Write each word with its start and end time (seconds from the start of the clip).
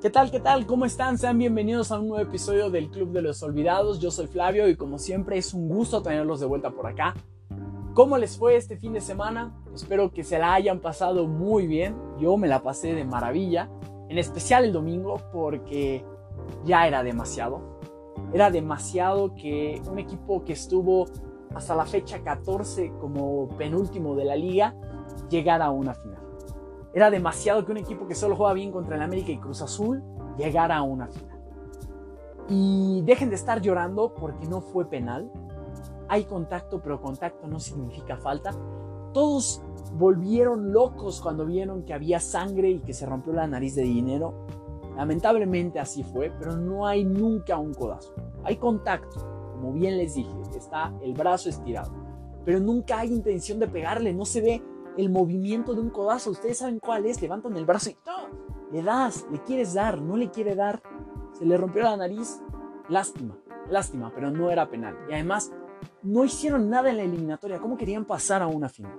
¿Qué 0.00 0.08
tal? 0.08 0.30
¿Qué 0.30 0.40
tal? 0.40 0.64
¿Cómo 0.64 0.86
están? 0.86 1.18
Sean 1.18 1.36
bienvenidos 1.36 1.92
a 1.92 2.00
un 2.00 2.08
nuevo 2.08 2.24
episodio 2.26 2.70
del 2.70 2.88
Club 2.88 3.12
de 3.12 3.20
los 3.20 3.42
Olvidados. 3.42 4.00
Yo 4.00 4.10
soy 4.10 4.28
Flavio 4.28 4.66
y 4.66 4.74
como 4.74 4.98
siempre 4.98 5.36
es 5.36 5.52
un 5.52 5.68
gusto 5.68 6.00
tenerlos 6.00 6.40
de 6.40 6.46
vuelta 6.46 6.70
por 6.70 6.86
acá. 6.86 7.12
¿Cómo 7.92 8.16
les 8.16 8.38
fue 8.38 8.56
este 8.56 8.78
fin 8.78 8.94
de 8.94 9.02
semana? 9.02 9.54
Espero 9.74 10.10
que 10.10 10.24
se 10.24 10.38
la 10.38 10.54
hayan 10.54 10.80
pasado 10.80 11.28
muy 11.28 11.66
bien. 11.66 11.96
Yo 12.18 12.38
me 12.38 12.48
la 12.48 12.62
pasé 12.62 12.94
de 12.94 13.04
maravilla, 13.04 13.68
en 14.08 14.16
especial 14.16 14.64
el 14.64 14.72
domingo 14.72 15.20
porque 15.34 16.02
ya 16.64 16.88
era 16.88 17.02
demasiado. 17.02 17.60
Era 18.32 18.50
demasiado 18.50 19.34
que 19.34 19.82
un 19.86 19.98
equipo 19.98 20.44
que 20.44 20.54
estuvo 20.54 21.08
hasta 21.54 21.76
la 21.76 21.84
fecha 21.84 22.22
14 22.22 22.94
como 22.98 23.48
penúltimo 23.58 24.16
de 24.16 24.24
la 24.24 24.36
liga 24.36 24.74
llegara 25.28 25.66
a 25.66 25.70
una 25.70 25.92
final. 25.92 26.29
Era 26.92 27.10
demasiado 27.10 27.64
que 27.64 27.72
un 27.72 27.78
equipo 27.78 28.06
que 28.06 28.14
solo 28.14 28.36
juega 28.36 28.52
bien 28.52 28.72
contra 28.72 28.96
el 28.96 29.02
América 29.02 29.30
y 29.30 29.38
Cruz 29.38 29.62
Azul 29.62 30.02
llegara 30.36 30.76
a 30.76 30.82
una 30.82 31.06
final. 31.06 31.38
Y 32.48 33.02
dejen 33.02 33.28
de 33.28 33.36
estar 33.36 33.60
llorando 33.60 34.14
porque 34.14 34.46
no 34.48 34.60
fue 34.60 34.88
penal. 34.88 35.30
Hay 36.08 36.24
contacto, 36.24 36.80
pero 36.82 37.00
contacto 37.00 37.46
no 37.46 37.60
significa 37.60 38.16
falta. 38.16 38.50
Todos 39.12 39.62
volvieron 39.92 40.72
locos 40.72 41.20
cuando 41.20 41.46
vieron 41.46 41.84
que 41.84 41.94
había 41.94 42.18
sangre 42.18 42.70
y 42.70 42.80
que 42.80 42.92
se 42.92 43.06
rompió 43.06 43.32
la 43.32 43.46
nariz 43.46 43.76
de 43.76 43.82
dinero. 43.82 44.46
Lamentablemente 44.96 45.78
así 45.78 46.02
fue, 46.02 46.32
pero 46.38 46.56
no 46.56 46.86
hay 46.86 47.04
nunca 47.04 47.56
un 47.56 47.72
codazo. 47.72 48.12
Hay 48.42 48.56
contacto, 48.56 49.20
como 49.52 49.72
bien 49.72 49.96
les 49.96 50.14
dije, 50.14 50.30
está 50.56 50.92
el 51.02 51.14
brazo 51.14 51.48
estirado. 51.48 51.92
Pero 52.44 52.58
nunca 52.58 52.98
hay 52.98 53.12
intención 53.12 53.60
de 53.60 53.68
pegarle, 53.68 54.12
no 54.12 54.24
se 54.24 54.40
ve 54.40 54.62
el 55.00 55.10
movimiento 55.10 55.74
de 55.74 55.80
un 55.80 55.90
codazo. 55.90 56.30
Ustedes 56.30 56.58
saben 56.58 56.78
cuál 56.78 57.06
es. 57.06 57.20
Levantan 57.20 57.56
el 57.56 57.64
brazo 57.64 57.90
y 57.90 57.96
le 58.72 58.82
das, 58.82 59.26
le 59.32 59.42
quieres 59.42 59.74
dar, 59.74 60.00
no 60.00 60.16
le 60.16 60.30
quiere 60.30 60.54
dar. 60.54 60.82
Se 61.32 61.44
le 61.44 61.56
rompió 61.56 61.82
la 61.82 61.96
nariz. 61.96 62.40
Lástima, 62.88 63.36
lástima, 63.68 64.12
pero 64.14 64.30
no 64.30 64.50
era 64.50 64.68
penal. 64.68 64.96
Y 65.08 65.14
además, 65.14 65.52
no 66.02 66.24
hicieron 66.24 66.68
nada 66.70 66.90
en 66.90 66.98
la 66.98 67.02
eliminatoria. 67.02 67.58
¿Cómo 67.58 67.76
querían 67.76 68.04
pasar 68.04 68.42
a 68.42 68.46
una 68.46 68.68
final? 68.68 68.96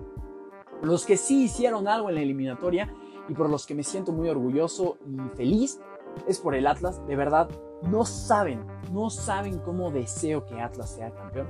Los 0.82 1.06
que 1.06 1.18
sí 1.18 1.44
hicieron 1.44 1.88
algo 1.88 2.10
en 2.10 2.16
la 2.16 2.22
eliminatoria 2.22 2.94
y 3.30 3.34
por 3.34 3.50
los 3.50 3.66
que 3.66 3.76
me 3.76 3.84
siento 3.84 4.12
muy 4.12 4.30
orgulloso 4.30 4.98
y 5.06 5.36
feliz 5.36 5.80
es 6.28 6.40
por 6.40 6.56
el 6.56 6.68
Atlas. 6.68 7.06
De 7.06 7.16
verdad, 7.16 7.50
no 7.84 8.06
saben, 8.06 8.66
no 8.92 9.10
saben 9.10 9.60
cómo 9.60 9.92
deseo 9.92 10.46
que 10.46 10.60
Atlas 10.60 10.96
sea 10.96 11.12
campeón. 11.12 11.48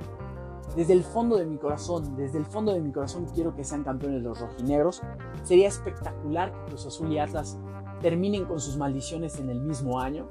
Desde 0.76 0.94
el 0.94 1.04
fondo 1.04 1.36
de 1.36 1.44
mi 1.44 1.58
corazón, 1.58 2.16
desde 2.16 2.38
el 2.38 2.46
fondo 2.46 2.72
de 2.72 2.80
mi 2.80 2.92
corazón 2.92 3.26
quiero 3.34 3.54
que 3.54 3.62
sean 3.62 3.84
campeones 3.84 4.22
los 4.22 4.40
rojinegros. 4.40 5.02
Sería 5.42 5.68
espectacular 5.68 6.50
que 6.52 6.64
Cruz 6.70 6.86
Azul 6.86 7.12
y 7.12 7.18
Atlas 7.18 7.58
terminen 8.00 8.46
con 8.46 8.58
sus 8.58 8.78
maldiciones 8.78 9.38
en 9.38 9.50
el 9.50 9.60
mismo 9.60 10.00
año. 10.00 10.28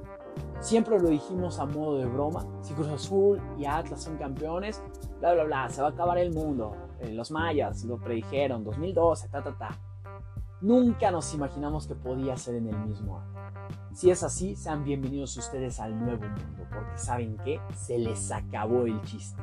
Siempre 0.59 0.99
lo 0.99 1.09
dijimos 1.09 1.59
a 1.59 1.65
modo 1.65 1.97
de 1.97 2.05
broma. 2.05 2.47
Si 2.61 2.73
Cruz 2.73 2.87
Azul 2.87 3.39
y 3.57 3.65
Atlas 3.65 4.01
son 4.01 4.17
campeones, 4.17 4.81
bla, 5.19 5.33
bla, 5.33 5.43
bla, 5.43 5.69
se 5.69 5.81
va 5.81 5.89
a 5.89 5.91
acabar 5.91 6.17
el 6.17 6.33
mundo. 6.33 6.75
Eh, 6.99 7.11
los 7.13 7.29
mayas 7.29 7.83
lo 7.83 7.97
predijeron, 7.97 8.63
2012, 8.63 9.29
ta, 9.29 9.43
ta, 9.43 9.55
ta. 9.57 9.79
Nunca 10.61 11.11
nos 11.11 11.33
imaginamos 11.35 11.85
que 11.85 11.95
podía 11.95 12.35
ser 12.37 12.55
en 12.55 12.67
el 12.67 12.77
mismo 12.79 13.19
año. 13.19 13.31
Si 13.93 14.09
es 14.09 14.23
así, 14.23 14.55
sean 14.55 14.83
bienvenidos 14.83 15.35
ustedes 15.37 15.79
al 15.79 15.99
nuevo 15.99 16.23
mundo, 16.23 16.65
porque 16.73 16.97
saben 16.97 17.37
que 17.37 17.59
se 17.75 17.97
les 17.97 18.31
acabó 18.31 18.85
el 18.85 19.01
chiste. 19.01 19.41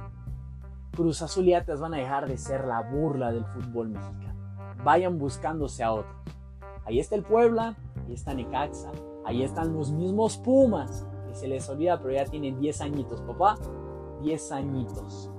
Cruz 0.94 1.22
Azul 1.22 1.46
y 1.46 1.54
Atlas 1.54 1.80
van 1.80 1.94
a 1.94 1.98
dejar 1.98 2.28
de 2.28 2.36
ser 2.36 2.64
la 2.64 2.82
burla 2.82 3.32
del 3.32 3.44
fútbol 3.44 3.88
mexicano. 3.88 4.34
Vayan 4.84 5.18
buscándose 5.18 5.82
a 5.84 5.92
otros. 5.92 6.14
Ahí 6.84 7.00
está 7.00 7.14
el 7.14 7.22
Puebla, 7.22 7.76
ahí 8.06 8.14
está 8.14 8.34
Necaxa, 8.34 8.90
ahí 9.24 9.42
están 9.42 9.74
los 9.74 9.92
mismos 9.92 10.38
Pumas, 10.38 11.06
que 11.26 11.34
se 11.34 11.48
les 11.48 11.68
olvida, 11.68 11.98
pero 12.00 12.14
ya 12.14 12.24
tienen 12.24 12.58
10 12.58 12.80
añitos, 12.80 13.20
papá. 13.22 13.56
10 14.22 14.52
añitos. 14.52 15.30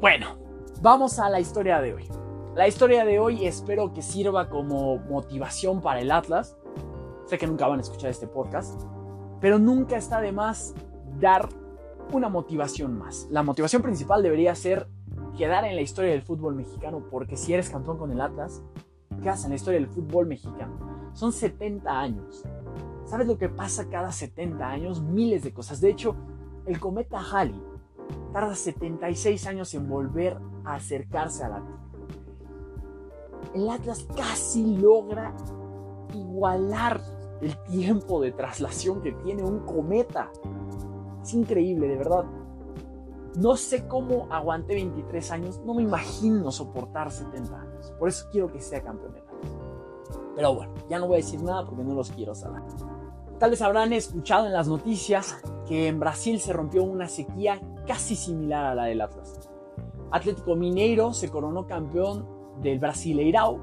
Bueno, 0.00 0.36
vamos 0.82 1.18
a 1.18 1.30
la 1.30 1.40
historia 1.40 1.80
de 1.80 1.94
hoy. 1.94 2.08
La 2.54 2.68
historia 2.68 3.04
de 3.04 3.18
hoy 3.18 3.46
espero 3.46 3.92
que 3.92 4.02
sirva 4.02 4.48
como 4.48 4.98
motivación 4.98 5.80
para 5.80 6.00
el 6.00 6.12
Atlas. 6.12 6.56
Sé 7.26 7.38
que 7.38 7.46
nunca 7.46 7.66
van 7.66 7.78
a 7.78 7.82
escuchar 7.82 8.10
este 8.10 8.26
podcast, 8.26 8.80
pero 9.40 9.58
nunca 9.58 9.96
está 9.96 10.20
de 10.20 10.30
más 10.30 10.74
dar 11.18 11.48
una 12.12 12.28
motivación 12.28 12.98
más. 12.98 13.26
La 13.30 13.42
motivación 13.42 13.82
principal 13.82 14.22
debería 14.22 14.54
ser 14.54 14.88
quedar 15.36 15.64
en 15.64 15.74
la 15.74 15.82
historia 15.82 16.12
del 16.12 16.22
fútbol 16.22 16.54
mexicano, 16.54 17.02
porque 17.10 17.36
si 17.36 17.52
eres 17.52 17.70
campeón 17.70 17.98
con 17.98 18.10
el 18.12 18.20
Atlas, 18.20 18.62
quedas 19.22 19.44
en 19.44 19.50
la 19.50 19.56
historia 19.56 19.80
del 19.80 19.88
fútbol 19.88 20.26
mexicano. 20.26 21.10
Son 21.12 21.32
70 21.32 21.90
años. 21.90 22.44
¿Sabes 23.04 23.26
lo 23.26 23.36
que 23.36 23.48
pasa 23.48 23.88
cada 23.88 24.12
70 24.12 24.66
años? 24.66 25.02
Miles 25.02 25.42
de 25.42 25.52
cosas. 25.52 25.80
De 25.80 25.90
hecho, 25.90 26.16
el 26.66 26.80
cometa 26.80 27.20
Halley 27.20 27.60
tarda 28.32 28.54
76 28.54 29.46
años 29.46 29.74
en 29.74 29.88
volver 29.88 30.38
a 30.64 30.74
acercarse 30.74 31.44
a 31.44 31.48
la 31.48 31.56
Tierra. 31.56 31.84
El 33.54 33.68
Atlas 33.68 34.06
casi 34.16 34.76
logra 34.76 35.34
igualar 36.14 37.00
el 37.40 37.56
tiempo 37.64 38.20
de 38.20 38.32
traslación 38.32 39.02
que 39.02 39.12
tiene 39.12 39.42
un 39.42 39.60
cometa. 39.60 40.30
Es 41.24 41.32
increíble, 41.32 41.88
de 41.88 41.96
verdad. 41.96 42.26
No 43.36 43.56
sé 43.56 43.88
cómo 43.88 44.28
aguanté 44.30 44.74
23 44.74 45.30
años, 45.30 45.60
no 45.64 45.72
me 45.72 45.82
imagino 45.82 46.52
soportar 46.52 47.10
70 47.10 47.60
años. 47.60 47.94
Por 47.98 48.10
eso 48.10 48.28
quiero 48.30 48.52
que 48.52 48.60
sea 48.60 48.82
campeón 48.82 49.14
de 49.14 49.22
Pero 50.36 50.54
bueno, 50.54 50.74
ya 50.90 50.98
no 50.98 51.06
voy 51.08 51.14
a 51.14 51.16
decir 51.16 51.42
nada 51.42 51.64
porque 51.64 51.82
no 51.82 51.94
los 51.94 52.10
quiero 52.10 52.34
saber. 52.34 52.60
Tal 53.38 53.50
vez 53.50 53.62
habrán 53.62 53.94
escuchado 53.94 54.46
en 54.46 54.52
las 54.52 54.68
noticias 54.68 55.42
que 55.66 55.88
en 55.88 55.98
Brasil 55.98 56.38
se 56.38 56.52
rompió 56.52 56.84
una 56.84 57.08
sequía 57.08 57.58
casi 57.86 58.16
similar 58.16 58.66
a 58.66 58.74
la 58.74 58.84
del 58.84 59.00
Atlas. 59.00 59.40
Atlético 60.10 60.56
Mineiro 60.56 61.14
se 61.14 61.30
coronó 61.30 61.66
campeón 61.66 62.28
del 62.60 62.78
Brasileirao 62.78 63.58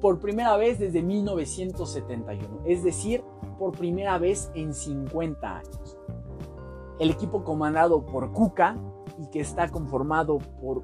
por 0.00 0.20
primera 0.20 0.56
vez 0.56 0.78
desde 0.78 1.02
1971, 1.02 2.62
es 2.64 2.82
decir, 2.82 3.22
por 3.58 3.72
primera 3.72 4.16
vez 4.16 4.50
en 4.54 4.72
50 4.72 5.56
años 5.56 5.97
el 6.98 7.10
equipo 7.10 7.44
comandado 7.44 8.04
por 8.04 8.32
Cuca 8.32 8.76
y 9.18 9.28
que 9.28 9.40
está 9.40 9.68
conformado 9.68 10.38
por 10.60 10.82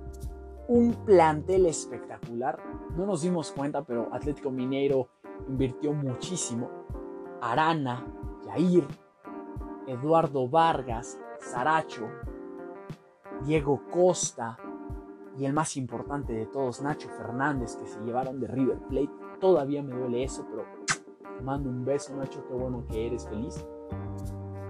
un 0.69 0.93
plantel 1.05 1.67
espectacular. 1.67 2.63
No 2.97 3.07
nos 3.07 3.23
dimos 3.23 3.53
cuenta, 3.53 3.83
pero 3.85 4.09
Atlético 4.13 4.51
Mineiro 4.51 5.09
invirtió 5.49 5.93
muchísimo. 5.93 6.71
Arana, 7.41 8.07
Jair, 8.47 8.87
Eduardo 9.87 10.49
Vargas, 10.49 11.19
Saracho, 11.39 12.09
Diego 13.45 13.83
Costa 13.91 14.57
y 15.37 15.45
el 15.45 15.53
más 15.53 15.77
importante 15.77 16.33
de 16.33 16.47
todos, 16.47 16.81
Nacho 16.81 17.09
Fernández, 17.09 17.77
que 17.77 17.87
se 17.87 18.01
llevaron 18.01 18.41
de 18.41 18.47
River 18.47 18.79
Plate. 18.89 19.11
Todavía 19.41 19.83
me 19.83 19.95
duele 19.95 20.23
eso, 20.23 20.47
pero 20.49 20.65
te 21.37 21.43
mando 21.43 21.69
un 21.69 21.85
beso, 21.85 22.17
Nacho, 22.17 22.47
qué 22.47 22.55
bueno 22.55 22.87
que 22.87 23.09
eres 23.09 23.29
feliz 23.29 23.67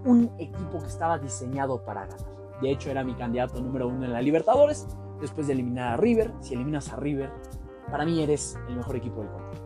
un 0.05 0.31
equipo 0.39 0.81
que 0.81 0.87
estaba 0.87 1.19
diseñado 1.19 1.85
para 1.85 2.07
ganar. 2.07 2.35
De 2.61 2.71
hecho, 2.71 2.91
era 2.91 3.05
mi 3.05 3.15
candidato 3.15 3.61
número 3.61 3.89
uno 3.89 4.05
en 4.05 4.13
la 4.13 4.23
Libertadores, 4.23 4.87
después 5.21 5.47
de 5.47 5.55
eliminar 5.55 5.95
a 5.95 5.97
River. 5.97 6.33
Si 6.41 6.55
eliminas 6.55 6.93
a 6.93 6.97
River, 6.97 7.31
para 7.91 8.05
mí 8.05 8.23
eres 8.23 8.59
el 8.69 8.77
mejor 8.77 8.97
equipo 8.97 9.21
del 9.21 9.31
continente. 9.31 9.63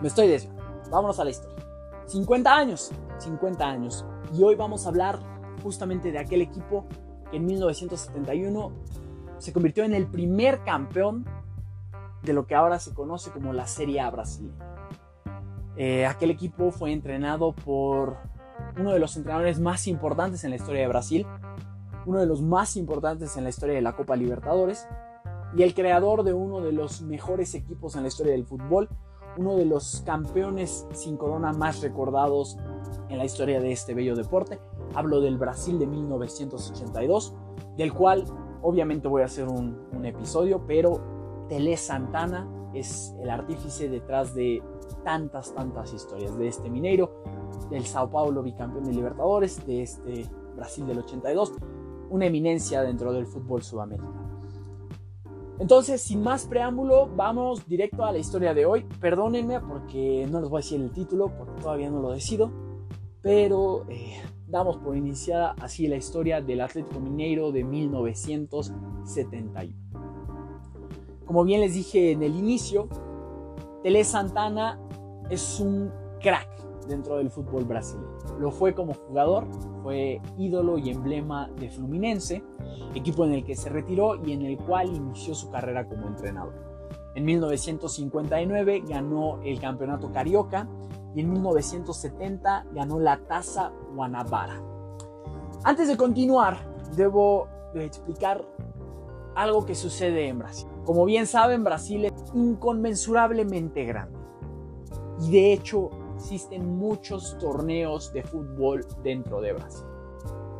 Me 0.00 0.08
estoy 0.08 0.28
desviando. 0.28 0.62
Vámonos 0.90 1.18
a 1.20 1.24
la 1.24 1.30
historia. 1.30 1.64
50 2.06 2.54
años, 2.54 2.90
50 3.18 3.64
años. 3.64 4.04
Y 4.34 4.42
hoy 4.42 4.54
vamos 4.54 4.86
a 4.86 4.88
hablar 4.88 5.18
justamente 5.62 6.12
de 6.12 6.18
aquel 6.18 6.42
equipo 6.42 6.86
que 7.30 7.36
en 7.36 7.46
1971 7.46 8.72
se 9.38 9.52
convirtió 9.52 9.84
en 9.84 9.94
el 9.94 10.06
primer 10.06 10.62
campeón 10.64 11.24
de 12.22 12.32
lo 12.32 12.46
que 12.46 12.54
ahora 12.54 12.78
se 12.78 12.94
conoce 12.94 13.30
como 13.30 13.52
la 13.52 13.66
Serie 13.66 14.00
A 14.00 14.10
Brasil. 14.10 14.52
Eh, 15.76 16.06
aquel 16.06 16.30
equipo 16.30 16.70
fue 16.70 16.92
entrenado 16.92 17.52
por 17.52 18.18
uno 18.78 18.92
de 18.92 18.98
los 18.98 19.16
entrenadores 19.16 19.60
más 19.60 19.86
importantes 19.86 20.44
en 20.44 20.50
la 20.50 20.56
historia 20.56 20.82
de 20.82 20.88
Brasil, 20.88 21.26
uno 22.06 22.20
de 22.20 22.26
los 22.26 22.42
más 22.42 22.76
importantes 22.76 23.36
en 23.36 23.44
la 23.44 23.50
historia 23.50 23.74
de 23.74 23.82
la 23.82 23.94
Copa 23.94 24.16
Libertadores 24.16 24.86
y 25.56 25.62
el 25.62 25.74
creador 25.74 26.24
de 26.24 26.32
uno 26.32 26.60
de 26.60 26.72
los 26.72 27.02
mejores 27.02 27.54
equipos 27.54 27.96
en 27.96 28.02
la 28.02 28.08
historia 28.08 28.32
del 28.32 28.44
fútbol, 28.44 28.88
uno 29.36 29.56
de 29.56 29.64
los 29.64 30.02
campeones 30.04 30.86
sin 30.92 31.16
corona 31.16 31.52
más 31.52 31.80
recordados 31.82 32.58
en 33.08 33.18
la 33.18 33.24
historia 33.24 33.60
de 33.60 33.72
este 33.72 33.94
bello 33.94 34.14
deporte. 34.16 34.60
Hablo 34.94 35.20
del 35.20 35.38
Brasil 35.38 35.78
de 35.78 35.86
1982, 35.86 37.34
del 37.76 37.92
cual 37.92 38.24
obviamente 38.62 39.08
voy 39.08 39.22
a 39.22 39.26
hacer 39.26 39.48
un, 39.48 39.90
episodio, 40.04 40.64
pero 40.66 41.00
Tele 41.48 41.76
Santana 41.76 42.48
es 42.74 43.14
el 43.20 43.30
artífice 43.30 43.88
detrás 43.88 44.34
de 44.34 44.60
tantas, 45.04 45.54
tantas 45.54 45.92
historias 45.92 46.36
de 46.36 46.48
este 46.48 46.68
Mineiro, 46.68 47.22
del 47.70 47.84
Sao 47.84 48.10
Paulo 48.10 48.42
bicampeón 48.42 48.84
de 48.84 48.92
Libertadores, 48.92 49.64
de 49.66 49.82
este 49.82 50.26
Brasil 50.56 50.86
del 50.86 50.98
82, 50.98 51.52
una 52.10 52.26
eminencia 52.26 52.82
dentro 52.82 53.12
del 53.12 53.26
fútbol 53.26 53.62
sudamericano. 53.62 54.20
Entonces, 55.58 56.02
sin 56.02 56.22
más 56.22 56.46
preámbulo, 56.46 57.08
vamos 57.14 57.66
directo 57.68 58.04
a 58.04 58.12
la 58.12 58.18
historia 58.18 58.52
de 58.52 58.66
hoy. 58.66 58.84
Perdónenme 59.00 59.60
porque 59.60 60.26
no 60.30 60.40
les 60.40 60.50
voy 60.50 60.58
a 60.58 60.62
decir 60.62 60.80
el 60.80 60.90
título, 60.90 61.30
porque 61.36 61.62
todavía 61.62 61.88
no 61.90 62.00
lo 62.00 62.10
decido, 62.10 62.50
pero 63.22 63.86
eh, 63.88 64.20
damos 64.48 64.78
por 64.78 64.96
iniciada 64.96 65.54
así 65.60 65.86
la 65.86 65.94
historia 65.96 66.40
del 66.40 66.62
Atlético 66.62 66.98
Mineiro 67.00 67.52
de 67.52 67.62
1971. 67.64 69.76
Como 71.24 71.44
bien 71.44 71.60
les 71.60 71.74
dije 71.74 72.10
en 72.12 72.22
el 72.22 72.34
inicio, 72.34 72.88
Tele 73.82 74.04
Santana 74.04 74.80
es 75.30 75.60
un 75.60 75.92
crack 76.20 76.48
dentro 76.86 77.16
del 77.16 77.30
fútbol 77.30 77.64
brasileño. 77.64 78.18
Lo 78.38 78.50
fue 78.50 78.74
como 78.74 78.94
jugador, 78.94 79.46
fue 79.82 80.20
ídolo 80.38 80.78
y 80.78 80.90
emblema 80.90 81.48
de 81.58 81.70
Fluminense, 81.70 82.42
equipo 82.94 83.24
en 83.24 83.32
el 83.32 83.44
que 83.44 83.56
se 83.56 83.68
retiró 83.68 84.16
y 84.24 84.32
en 84.32 84.42
el 84.42 84.58
cual 84.58 84.94
inició 84.94 85.34
su 85.34 85.50
carrera 85.50 85.88
como 85.88 86.06
entrenador. 86.06 86.54
En 87.14 87.24
1959 87.24 88.84
ganó 88.88 89.40
el 89.42 89.60
campeonato 89.60 90.12
carioca 90.12 90.68
y 91.14 91.20
en 91.20 91.32
1970 91.32 92.66
ganó 92.72 92.98
la 92.98 93.18
Taza 93.18 93.72
Guanabara. 93.94 94.62
Antes 95.64 95.88
de 95.88 95.96
continuar, 95.96 96.58
debo 96.96 97.48
explicar 97.74 98.44
algo 99.34 99.64
que 99.64 99.74
sucede 99.74 100.28
en 100.28 100.38
Brasil. 100.38 100.68
Como 100.84 101.04
bien 101.04 101.26
saben, 101.26 101.64
Brasil 101.64 102.06
es 102.06 102.12
inconmensurablemente 102.34 103.84
grande. 103.84 104.18
Y 105.20 105.30
de 105.30 105.52
hecho, 105.52 105.90
existen 106.22 106.76
muchos 106.78 107.36
torneos 107.38 108.12
de 108.12 108.22
fútbol 108.22 108.86
dentro 109.02 109.40
de 109.40 109.54
Brasil. 109.54 109.84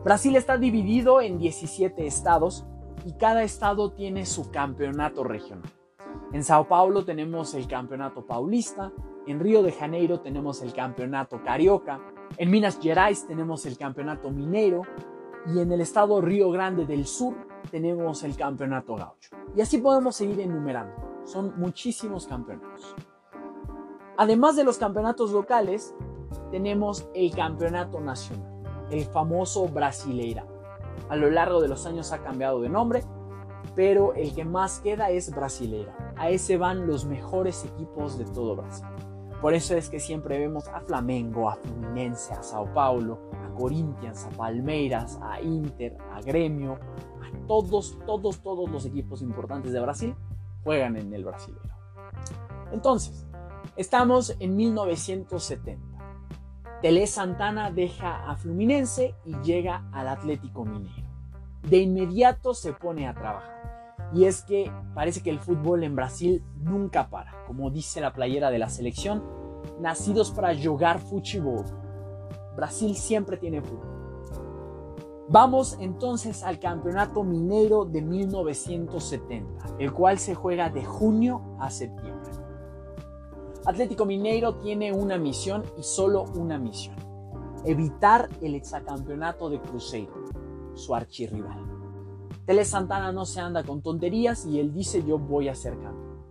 Brasil 0.03 0.35
está 0.35 0.59
dividido 0.59 1.21
en 1.21 1.39
17 1.39 2.05
estados 2.05 2.67
y 3.07 3.13
cada 3.13 3.45
estado 3.45 3.93
tiene 3.93 4.27
su 4.27 4.51
campeonato 4.51 5.23
regional. 5.23 5.71
En 6.33 6.43
Sao 6.43 6.67
Paulo 6.67 7.05
tenemos 7.05 7.55
el 7.55 7.69
campeonato 7.69 8.27
paulista, 8.27 8.91
en 9.29 9.39
Río 9.39 9.63
de 9.63 9.71
Janeiro 9.71 10.19
tenemos 10.19 10.63
el 10.63 10.73
campeonato 10.73 11.41
carioca, 11.45 12.01
en 12.39 12.51
Minas 12.51 12.81
Gerais 12.83 13.25
tenemos 13.29 13.65
el 13.65 13.79
campeonato 13.79 14.33
minero 14.33 14.83
y 15.47 15.61
en 15.61 15.71
el 15.71 15.81
estado 15.81 16.21
Río 16.21 16.51
Grande 16.51 16.87
del 16.87 17.07
Sur 17.07 17.37
tenemos 17.71 18.25
el 18.25 18.35
campeonato 18.37 18.97
gaucho. 18.97 19.31
Y 19.55 19.61
así 19.61 19.79
podemos 19.79 20.17
seguir 20.17 20.41
enumerando. 20.41 21.23
Son 21.25 21.53
muchísimos 21.57 22.27
campeonatos. 22.27 22.97
Además 24.23 24.55
de 24.55 24.63
los 24.63 24.79
campeonatos 24.79 25.33
locales, 25.33 25.97
tenemos 26.53 27.09
el 27.13 27.35
campeonato 27.35 28.01
nacional, 28.01 28.63
el 28.89 29.05
famoso 29.05 29.67
Brasileira. 29.67 30.47
A 31.09 31.17
lo 31.17 31.29
largo 31.29 31.61
de 31.61 31.67
los 31.67 31.87
años 31.87 32.13
ha 32.13 32.23
cambiado 32.23 32.61
de 32.61 32.69
nombre, 32.69 33.03
pero 33.75 34.15
el 34.15 34.33
que 34.33 34.45
más 34.45 34.79
queda 34.79 35.11
es 35.11 35.35
Brasileira. 35.35 36.15
A 36.17 36.31
ese 36.31 36.57
van 36.57 36.87
los 36.87 37.05
mejores 37.05 37.65
equipos 37.65 38.17
de 38.17 38.25
todo 38.27 38.55
Brasil. 38.55 38.87
Por 39.41 39.55
eso 39.55 39.75
es 39.75 39.89
que 39.89 39.99
siempre 39.99 40.39
vemos 40.39 40.69
a 40.69 40.79
Flamengo, 40.83 41.51
a 41.51 41.57
Fluminense, 41.57 42.33
a 42.33 42.45
Sao 42.45 42.73
Paulo, 42.73 43.19
a 43.45 43.53
Corinthians, 43.59 44.25
a 44.27 44.31
Palmeiras, 44.37 45.19
a 45.21 45.41
Inter, 45.41 45.99
a 46.13 46.21
Gremio, 46.21 46.75
a 46.75 47.47
todos, 47.49 47.99
todos, 48.07 48.41
todos 48.41 48.71
los 48.71 48.87
equipos 48.87 49.21
importantes 49.21 49.73
de 49.73 49.81
Brasil 49.81 50.15
juegan 50.63 50.97
en 50.97 51.13
el 51.13 51.25
Brasileiro. 51.25 51.75
Entonces, 52.71 53.27
Estamos 53.75 54.37
en 54.39 54.55
1970. 54.55 55.81
Tele 56.83 57.07
Santana 57.07 57.71
deja 57.71 58.31
a 58.31 58.37
Fluminense 58.37 59.15
y 59.25 59.35
llega 59.41 59.89
al 59.93 60.09
Atlético 60.09 60.67
Mineiro. 60.67 61.09
De 61.63 61.79
inmediato 61.79 62.53
se 62.53 62.75
pone 62.75 63.09
a 63.09 63.15
trabajar. 63.15 64.11
Y 64.13 64.27
es 64.27 64.43
que 64.43 64.71
parece 64.95 65.23
que 65.23 65.31
el 65.31 65.39
fútbol 65.39 65.85
en 65.85 65.97
Brasil 65.97 66.45
nunca 66.57 67.09
para. 67.09 67.47
Como 67.47 67.71
dice 67.71 68.03
la 68.03 68.13
playera 68.13 68.51
de 68.51 68.59
la 68.59 68.69
selección, 68.69 69.25
nacidos 69.81 70.33
para 70.33 70.55
jugar 70.55 70.99
fútbol. 70.99 71.65
Brasil 72.55 72.95
siempre 72.95 73.39
tiene 73.39 73.63
fútbol. 73.63 73.89
Vamos 75.31 75.79
entonces 75.81 76.43
al 76.43 76.59
Campeonato 76.59 77.25
Mineiro 77.25 77.87
de 77.87 78.03
1970, 78.03 79.77
el 79.79 79.95
cual 79.95 80.19
se 80.19 80.35
juega 80.35 80.69
de 80.69 80.85
junio 80.85 81.57
a 81.59 81.71
septiembre. 81.71 82.42
Atlético 83.65 84.05
Mineiro 84.05 84.57
tiene 84.57 84.93
una 84.93 85.19
misión 85.19 85.63
y 85.79 85.85
solo 85.85 86.25
una 86.37 86.59
misión. 86.59 86.97
Evitar 87.65 88.29
el 88.41 88.57
exacampeonato 88.57 89.49
de 89.51 89.61
Cruzeiro, 89.61 90.13
su 90.75 90.95
archirrival. 90.97 91.65
Tele 92.45 92.65
Santana 92.65 93.13
no 93.13 93.25
se 93.25 93.41
anda 93.41 93.63
con 93.63 93.81
tonterías 93.81 94.47
y 94.47 94.59
él 94.59 94.73
dice 94.73 95.05
yo 95.05 95.17
voy 95.17 95.49
a 95.49 95.55
ser 95.55 95.75
campeón. 95.75 96.27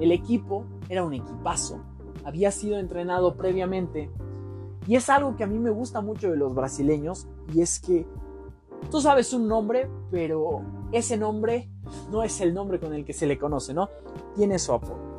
El 0.00 0.10
equipo 0.10 0.64
era 0.88 1.04
un 1.04 1.12
equipazo, 1.12 1.80
había 2.24 2.50
sido 2.50 2.78
entrenado 2.78 3.36
previamente 3.36 4.10
y 4.86 4.96
es 4.96 5.10
algo 5.10 5.36
que 5.36 5.44
a 5.44 5.46
mí 5.46 5.58
me 5.58 5.68
gusta 5.68 6.00
mucho 6.00 6.30
de 6.30 6.38
los 6.38 6.54
brasileños 6.54 7.28
y 7.52 7.60
es 7.60 7.78
que 7.78 8.06
tú 8.90 9.02
sabes 9.02 9.34
un 9.34 9.48
nombre, 9.48 9.90
pero 10.10 10.62
ese 10.92 11.18
nombre 11.18 11.68
no 12.10 12.22
es 12.22 12.40
el 12.40 12.54
nombre 12.54 12.80
con 12.80 12.94
el 12.94 13.04
que 13.04 13.12
se 13.12 13.26
le 13.26 13.38
conoce, 13.38 13.74
¿no? 13.74 13.90
Tiene 14.34 14.58
su 14.58 14.72
apodo. 14.72 15.09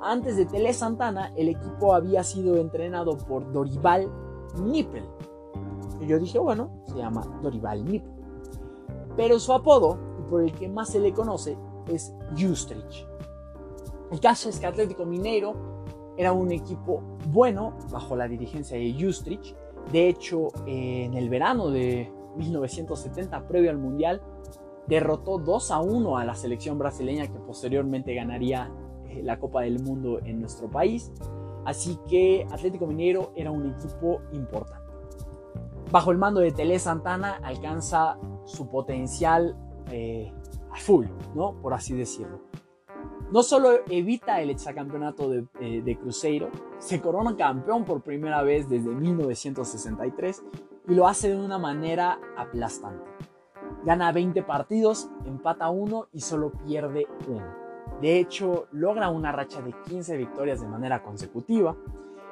Antes 0.00 0.36
de 0.36 0.46
Tele 0.46 0.72
Santana, 0.72 1.32
el 1.36 1.48
equipo 1.48 1.94
había 1.94 2.22
sido 2.22 2.56
entrenado 2.56 3.16
por 3.16 3.50
Dorival 3.52 4.08
Nippel. 4.62 5.04
Yo 6.06 6.18
dije, 6.18 6.38
bueno, 6.38 6.82
se 6.86 6.96
llama 6.96 7.40
Dorival 7.42 7.84
Nippel. 7.84 8.12
Pero 9.16 9.40
su 9.40 9.52
apodo, 9.52 9.98
por 10.30 10.42
el 10.42 10.52
que 10.52 10.68
más 10.68 10.90
se 10.90 11.00
le 11.00 11.12
conoce, 11.12 11.58
es 11.88 12.14
Justrich. 12.38 13.06
El 14.12 14.20
caso 14.20 14.48
es 14.48 14.60
que 14.60 14.66
Atlético 14.66 15.04
Mineiro 15.04 15.54
era 16.16 16.32
un 16.32 16.52
equipo 16.52 17.02
bueno 17.30 17.76
bajo 17.90 18.14
la 18.14 18.28
dirigencia 18.28 18.78
de 18.78 18.96
Justrich. 18.98 19.54
De 19.90 20.08
hecho, 20.08 20.48
en 20.66 21.14
el 21.14 21.28
verano 21.28 21.70
de 21.70 22.12
1970, 22.36 23.48
previo 23.48 23.70
al 23.70 23.78
Mundial, 23.78 24.22
derrotó 24.86 25.38
2 25.38 25.70
a 25.72 25.80
1 25.80 26.16
a 26.16 26.24
la 26.24 26.34
selección 26.34 26.78
brasileña 26.78 27.26
que 27.26 27.38
posteriormente 27.40 28.14
ganaría 28.14 28.70
la 29.22 29.38
Copa 29.38 29.62
del 29.62 29.82
Mundo 29.82 30.20
en 30.24 30.40
nuestro 30.40 30.68
país. 30.70 31.12
Así 31.64 31.98
que 32.08 32.46
Atlético 32.50 32.86
Mineiro 32.86 33.32
era 33.36 33.50
un 33.50 33.66
equipo 33.66 34.20
importante. 34.32 34.88
Bajo 35.90 36.10
el 36.10 36.18
mando 36.18 36.40
de 36.40 36.52
Tele 36.52 36.78
Santana 36.78 37.40
alcanza 37.42 38.18
su 38.44 38.68
potencial 38.68 39.56
eh, 39.90 40.32
a 40.70 40.76
full, 40.76 41.06
¿no? 41.34 41.60
Por 41.60 41.74
así 41.74 41.94
decirlo. 41.94 42.40
No 43.30 43.42
solo 43.42 43.70
evita 43.90 44.40
el 44.40 44.50
exacampeonato 44.50 45.28
de, 45.28 45.46
eh, 45.60 45.82
de 45.82 45.98
Cruzeiro, 45.98 46.50
se 46.78 47.00
corona 47.00 47.36
campeón 47.36 47.84
por 47.84 48.02
primera 48.02 48.42
vez 48.42 48.68
desde 48.68 48.88
1963 48.88 50.42
y 50.88 50.94
lo 50.94 51.06
hace 51.06 51.28
de 51.28 51.36
una 51.36 51.58
manera 51.58 52.18
aplastante. 52.36 53.04
Gana 53.84 54.12
20 54.12 54.42
partidos, 54.42 55.10
empata 55.26 55.68
uno 55.68 56.08
y 56.12 56.20
solo 56.20 56.52
pierde 56.52 57.06
uno. 57.28 57.67
De 58.00 58.18
hecho, 58.18 58.66
logra 58.72 59.08
una 59.10 59.32
racha 59.32 59.60
de 59.60 59.74
15 59.88 60.16
victorias 60.16 60.60
de 60.60 60.68
manera 60.68 61.02
consecutiva 61.02 61.76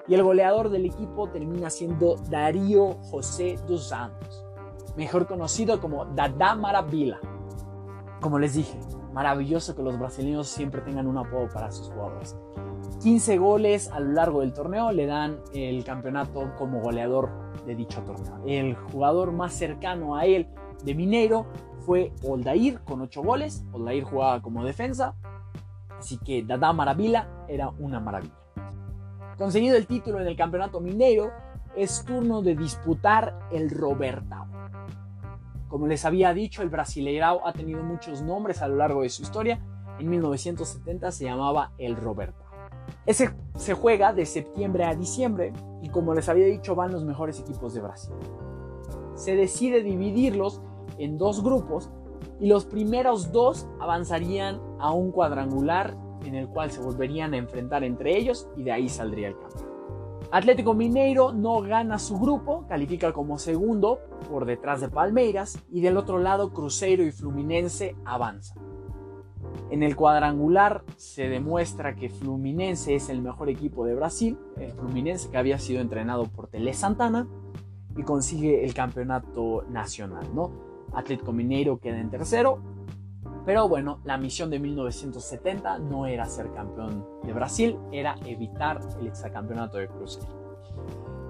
y 0.09 0.15
el 0.15 0.23
goleador 0.23 0.71
del 0.71 0.87
equipo 0.87 1.29
termina 1.29 1.71
siendo 1.71 2.17
Darío 2.31 2.95
José 3.11 3.59
dos 3.67 3.89
Santos, 3.89 4.45
mejor 4.97 5.27
conocido 5.27 5.81
como 5.81 6.05
Dada 6.07 6.55
Maravilla. 6.55 7.19
Como 8.21 8.39
les 8.39 8.55
dije, 8.55 8.79
maravilloso 9.13 9.75
que 9.75 9.83
los 9.83 9.99
brasileños 9.99 10.47
siempre 10.49 10.81
tengan 10.83 11.07
un 11.07 11.19
apodo 11.19 11.49
para 11.49 11.73
sus 11.73 11.89
jugadores. 11.89 12.37
15 13.03 13.39
goles 13.39 13.91
a 13.91 14.01
lo 14.01 14.13
largo 14.13 14.41
del 14.41 14.53
torneo 14.53 14.93
le 14.93 15.07
dan 15.07 15.39
el 15.53 15.85
campeonato 15.85 16.53
como 16.57 16.81
goleador 16.81 17.31
de 17.67 17.75
dicho 17.75 18.03
torneo. 18.03 18.41
El 18.47 18.75
jugador 18.75 19.33
más 19.33 19.53
cercano 19.53 20.17
a 20.17 20.25
él 20.25 20.47
de 20.85 20.95
Mineiro 20.95 21.47
fue 21.81 22.13
Oldair 22.23 22.81
con 22.81 23.01
8 23.01 23.23
goles. 23.23 23.65
Oldair 23.73 24.05
jugaba 24.05 24.41
como 24.41 24.65
defensa 24.65 25.15
Así 25.99 26.19
que 26.19 26.43
Dada 26.43 26.73
Maravilla 26.73 27.29
era 27.49 27.71
una 27.79 28.01
maravilla. 28.01 28.35
Conseguido 29.39 29.77
el 29.77 29.87
título 29.87 30.21
en 30.21 30.27
el 30.27 30.37
campeonato 30.37 30.81
mineiro, 30.81 31.31
es 31.77 32.05
turno 32.05 32.41
de 32.43 32.57
disputar 32.57 33.39
el 33.53 33.71
Robertao. 33.71 34.47
Como 35.69 35.87
les 35.87 36.05
había 36.05 36.33
dicho, 36.33 36.63
el 36.63 36.71
Brasileirao 36.71 37.47
ha 37.47 37.53
tenido 37.53 37.83
muchos 37.83 38.23
nombres 38.23 38.63
a 38.63 38.69
lo 38.69 38.77
largo 38.77 39.03
de 39.03 39.11
su 39.11 39.23
historia. 39.23 39.61
En 39.99 40.09
1970 40.09 41.13
se 41.13 41.25
llamaba 41.25 41.73
el 41.77 41.97
Robertao. 41.97 42.47
Ese 43.05 43.35
se 43.57 43.75
juega 43.75 44.13
de 44.13 44.27
septiembre 44.27 44.85
a 44.85 44.95
diciembre 44.95 45.53
y 45.83 45.89
como 45.91 46.15
les 46.15 46.29
había 46.29 46.47
dicho 46.47 46.75
van 46.75 46.93
los 46.93 47.05
mejores 47.05 47.41
equipos 47.41 47.75
de 47.75 47.81
Brasil. 47.81 48.15
Se 49.15 49.35
decide 49.35 49.83
dividirlos 49.83 50.61
en 50.99 51.19
dos 51.19 51.43
grupos 51.43 51.91
y 52.41 52.49
los 52.49 52.67
primeros 52.67 53.33
dos 53.33 53.67
avanzarían 53.81 54.61
a 54.79 54.93
un 54.93 55.11
cuadrangular 55.11 55.97
en 56.25 56.35
el 56.35 56.49
cual 56.49 56.71
se 56.71 56.81
volverían 56.81 57.35
a 57.35 57.39
enfrentar 57.39 57.85
entre 57.85 58.17
ellos 58.17 58.49
y 58.57 58.63
de 58.63 58.73
ahí 58.73 58.89
saldría 58.89 59.29
el 59.29 59.39
campeón. 59.39 59.77
Atlético 60.33 60.75
Mineiro 60.75 61.33
no 61.33 61.61
gana 61.61 61.99
su 61.99 62.19
grupo, 62.19 62.67
califica 62.69 63.13
como 63.13 63.39
segundo 63.39 64.01
por 64.29 64.45
detrás 64.45 64.81
de 64.81 64.89
Palmeiras 64.89 65.59
y 65.71 65.81
del 65.81 65.97
otro 65.97 66.19
lado 66.19 66.53
Cruzeiro 66.53 67.05
y 67.05 67.13
Fluminense 67.13 67.95
avanzan. 68.05 68.59
En 69.71 69.83
el 69.83 69.95
cuadrangular 69.95 70.85
se 70.97 71.29
demuestra 71.29 71.95
que 71.95 72.09
Fluminense 72.09 72.97
es 72.97 73.09
el 73.09 73.23
mejor 73.23 73.49
equipo 73.49 73.85
de 73.87 73.95
Brasil, 73.95 74.39
el 74.57 74.73
Fluminense 74.73 75.31
que 75.31 75.39
había 75.39 75.59
sido 75.59 75.81
entrenado 75.81 76.25
por 76.25 76.49
Tele 76.49 76.73
Santana 76.73 77.29
y 77.97 78.03
consigue 78.03 78.65
el 78.65 78.75
campeonato 78.75 79.65
nacional, 79.71 80.27
¿no? 80.35 80.66
Atlético 80.93 81.33
Mineiro 81.33 81.79
queda 81.79 81.99
en 81.99 82.11
tercero, 82.11 82.59
pero 83.45 83.69
bueno, 83.69 84.01
la 84.05 84.19
misión 84.19 84.51
de 84.51 84.59
1970 84.59 85.79
no 85.79 86.07
era 86.07 86.27
ser 86.27 86.53
campeón 86.53 87.07
de 87.23 87.33
Brasil, 87.33 87.79
era 87.93 88.17
evitar 88.25 88.81
el 89.01 89.07
exacampeonato 89.07 89.79
de 89.79 89.89
Cruzeiro. 89.89 90.29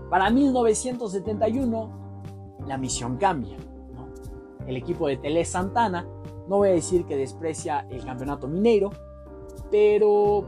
Para 0.09 0.31
1971 0.31 2.07
la 2.67 2.79
misión 2.79 3.17
cambia, 3.17 3.57
¿no? 3.95 4.09
El 4.67 4.77
equipo 4.77 5.09
de 5.09 5.19
Tele 5.19 5.45
Santana 5.45 6.09
no 6.49 6.59
voy 6.59 6.71
a 6.71 6.73
decir 6.73 7.05
que 7.05 7.17
desprecia 7.17 7.87
el 7.91 8.05
campeonato 8.05 8.49
mineiro, 8.49 8.91
pero 9.71 10.45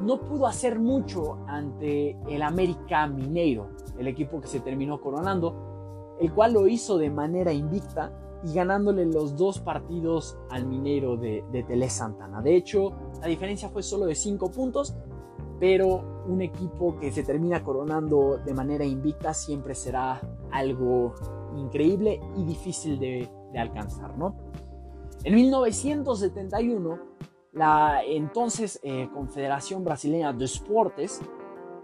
no 0.00 0.20
pudo 0.20 0.46
hacer 0.46 0.78
mucho 0.78 1.38
ante 1.46 2.16
el 2.28 2.42
América 2.42 3.06
Mineiro, 3.06 3.68
el 3.98 4.06
equipo 4.06 4.40
que 4.40 4.48
se 4.48 4.60
terminó 4.60 5.00
coronando, 5.00 6.16
el 6.20 6.32
cual 6.32 6.54
lo 6.54 6.68
hizo 6.68 6.98
de 6.98 7.10
manera 7.10 7.52
invicta 7.52 8.12
y 8.44 8.54
ganándole 8.54 9.06
los 9.06 9.36
dos 9.36 9.60
partidos 9.60 10.36
al 10.50 10.66
Mineiro 10.66 11.16
de, 11.16 11.44
de 11.52 11.62
Tele 11.62 11.88
Santana. 11.88 12.42
De 12.42 12.56
hecho, 12.56 12.92
la 13.20 13.28
diferencia 13.28 13.68
fue 13.68 13.82
solo 13.82 14.06
de 14.06 14.14
5 14.14 14.50
puntos, 14.50 14.94
pero 15.60 16.24
un 16.26 16.42
equipo 16.42 16.98
que 16.98 17.12
se 17.12 17.22
termina 17.22 17.62
coronando 17.62 18.38
de 18.44 18.54
manera 18.54 18.84
invicta 18.84 19.32
siempre 19.32 19.74
será 19.74 20.20
algo 20.50 21.14
increíble 21.56 22.20
y 22.36 22.44
difícil 22.44 22.98
de, 22.98 23.30
de 23.52 23.58
alcanzar, 23.58 24.16
¿no? 24.18 24.34
En 25.24 25.34
1971, 25.36 26.98
la 27.52 28.02
entonces 28.04 28.80
eh, 28.82 29.08
Confederación 29.14 29.84
Brasileña 29.84 30.32
de 30.32 30.46
Esportes 30.46 31.20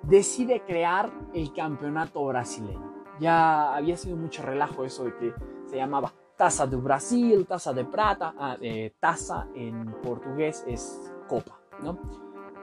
decide 0.03 0.62
crear 0.67 1.12
el 1.35 1.53
campeonato 1.53 2.25
brasileño. 2.25 2.93
Ya 3.21 3.77
había 3.77 3.97
sido 3.97 4.17
mucho 4.17 4.43
relajo 4.43 4.85
eso 4.85 5.05
de 5.05 5.17
que 5.17 5.33
se 5.67 5.77
llamaba 5.77 6.15
Taza 6.38 6.68
de 6.68 6.76
Brasil, 6.76 7.45
Taza 7.47 7.73
de 7.73 7.85
Prata, 7.85 8.33
ah, 8.38 8.57
eh, 8.62 8.95
Taza 9.00 9.49
en 9.57 9.87
portugués 10.00 10.62
es 10.68 11.12
Copa, 11.26 11.59
¿no? 11.83 11.99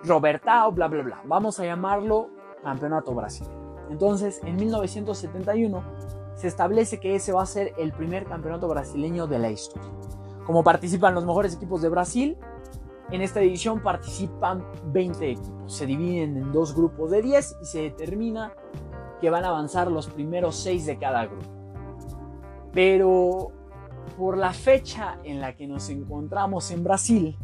Robertao, 0.06 0.72
bla, 0.72 0.88
bla, 0.88 1.04
bla. 1.04 1.22
Vamos 1.26 1.60
a 1.60 1.66
llamarlo 1.66 2.30
Campeonato 2.64 3.14
Brasileño. 3.14 3.54
Entonces, 3.90 4.40
en 4.46 4.56
1971 4.56 5.84
se 6.36 6.48
establece 6.48 7.02
que 7.02 7.16
ese 7.16 7.34
va 7.34 7.44
a 7.44 7.46
ser 7.46 7.74
el 7.78 7.92
primer 7.92 8.26
campeonato 8.26 8.70
brasileño 8.70 9.28
de 9.28 9.40
la 9.40 9.52
historia. 9.52 9.92
Como 10.46 10.64
participan 10.64 11.14
los 11.14 11.26
mejores 11.26 11.54
equipos 11.56 11.82
de 11.82 11.90
Brasil, 11.90 12.38
en 13.12 13.22
esta 13.22 13.42
edición 13.42 13.84
participan 13.84 14.66
20 14.86 15.32
equipos. 15.32 15.74
Se 15.74 15.86
dividen 15.86 16.38
en 16.38 16.52
dos 16.54 16.74
grupos 16.74 17.12
de 17.12 17.22
10 17.22 17.58
y 17.62 17.66
se 17.66 17.82
determina 17.82 18.54
que 19.20 19.30
van 19.30 19.44
a 19.44 19.50
avanzar 19.50 19.92
los 19.92 20.08
primeros 20.08 20.56
6 20.56 20.86
de 20.86 20.98
cada 20.98 21.26
grupo. 21.26 21.46
Pero 22.72 23.52
por 24.18 24.38
la 24.38 24.54
fecha 24.54 25.20
en 25.24 25.42
la 25.42 25.56
que 25.56 25.68
nos 25.68 25.90
encontramos 25.90 26.72
en 26.72 26.84
Brasil, 26.84 27.38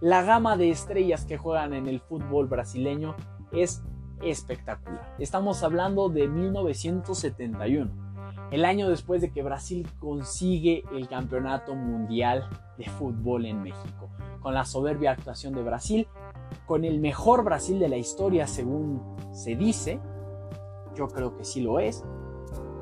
la 0.00 0.22
gama 0.22 0.56
de 0.56 0.70
estrellas 0.70 1.24
que 1.24 1.38
juegan 1.38 1.72
en 1.72 1.86
el 1.86 2.00
fútbol 2.00 2.46
brasileño 2.46 3.16
es 3.52 3.82
espectacular. 4.22 5.14
Estamos 5.18 5.62
hablando 5.62 6.08
de 6.08 6.28
1971 6.28 8.06
el 8.50 8.64
año 8.64 8.88
después 8.88 9.20
de 9.20 9.32
que 9.32 9.42
Brasil 9.42 9.88
consigue 9.98 10.84
el 10.92 11.08
campeonato 11.08 11.74
mundial 11.74 12.48
de 12.78 12.84
fútbol 12.84 13.46
en 13.46 13.62
México, 13.62 14.08
con 14.40 14.54
la 14.54 14.64
soberbia 14.64 15.12
actuación 15.12 15.54
de 15.54 15.62
Brasil, 15.62 16.06
con 16.64 16.84
el 16.84 17.00
mejor 17.00 17.42
Brasil 17.42 17.78
de 17.80 17.88
la 17.88 17.96
historia 17.96 18.46
según 18.46 19.02
se 19.32 19.56
dice, 19.56 20.00
yo 20.94 21.08
creo 21.08 21.36
que 21.36 21.44
sí 21.44 21.60
lo 21.60 21.80
es, 21.80 22.04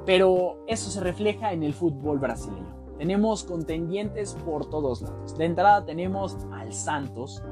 pero 0.07 0.59
eso 0.67 0.91
se 0.91 1.01
refleja 1.01 1.53
en 1.53 1.63
el 1.63 1.73
fútbol 1.73 2.19
brasileño. 2.19 2.75
Tenemos 2.99 3.45
contendientes 3.45 4.35
por 4.45 4.67
todos 4.67 5.03
lados. 5.03 5.37
De 5.37 5.45
entrada 5.47 5.85
tenemos 5.85 6.37
al 6.53 6.73
Santos, 6.73 7.43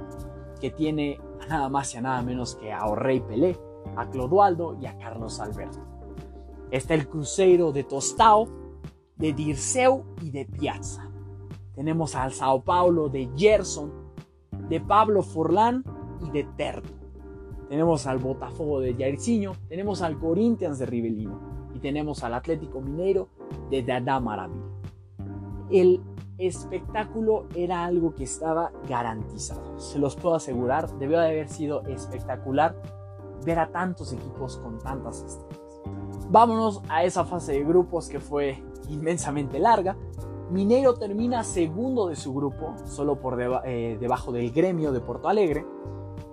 que 0.60 0.70
tiene 0.70 1.18
a 1.40 1.46
nada 1.46 1.68
más 1.68 1.94
y 1.94 1.98
a 1.98 2.02
nada 2.02 2.22
menos 2.22 2.54
que 2.54 2.72
a 2.72 2.86
Orrey 2.86 3.20
Pelé, 3.20 3.58
a 3.96 4.08
Clodoaldo 4.08 4.78
y 4.80 4.86
a 4.86 4.96
Carlos 4.98 5.40
Alberto. 5.40 5.80
Está 6.70 6.94
el 6.94 7.08
Cruzeiro 7.08 7.72
de 7.72 7.84
Tostao, 7.84 8.48
de 9.16 9.32
Dirceu 9.32 10.04
y 10.20 10.30
de 10.30 10.46
Piazza. 10.46 11.10
Tenemos 11.74 12.14
al 12.14 12.32
Sao 12.32 12.62
Paulo 12.62 13.08
de 13.08 13.28
Gerson, 13.36 13.92
de 14.68 14.80
Pablo 14.80 15.22
Forlán 15.22 15.84
y 16.24 16.30
de 16.30 16.44
Terto. 16.56 16.88
Tenemos 17.68 18.06
al 18.06 18.18
Botafogo 18.18 18.80
de 18.80 18.94
Jairzinho, 18.94 19.52
tenemos 19.68 20.02
al 20.02 20.18
Corinthians 20.18 20.78
de 20.78 20.86
Rivelino 20.86 21.51
tenemos 21.82 22.24
al 22.24 22.34
Atlético 22.34 22.80
Mineiro 22.80 23.28
de 23.68 23.82
Dada 23.82 24.20
Maravilla. 24.20 24.64
El 25.70 26.00
espectáculo 26.38 27.46
era 27.54 27.84
algo 27.84 28.14
que 28.14 28.24
estaba 28.24 28.72
garantizado. 28.88 29.78
Se 29.78 29.98
los 29.98 30.16
puedo 30.16 30.34
asegurar, 30.34 30.90
debió 30.98 31.18
de 31.20 31.26
haber 31.26 31.48
sido 31.48 31.82
espectacular 31.86 32.74
ver 33.44 33.58
a 33.58 33.70
tantos 33.70 34.12
equipos 34.12 34.56
con 34.58 34.78
tantas 34.78 35.22
estrellas. 35.22 35.62
Vámonos 36.30 36.82
a 36.88 37.04
esa 37.04 37.24
fase 37.24 37.52
de 37.52 37.64
grupos 37.64 38.08
que 38.08 38.20
fue 38.20 38.62
inmensamente 38.88 39.58
larga. 39.58 39.96
Mineiro 40.50 40.94
termina 40.94 41.44
segundo 41.44 42.08
de 42.08 42.16
su 42.16 42.32
grupo, 42.32 42.74
solo 42.84 43.18
por 43.18 43.40
eh, 43.64 43.96
debajo 44.00 44.32
del 44.32 44.50
gremio 44.52 44.92
de 44.92 45.00
Porto 45.00 45.28
Alegre. 45.28 45.66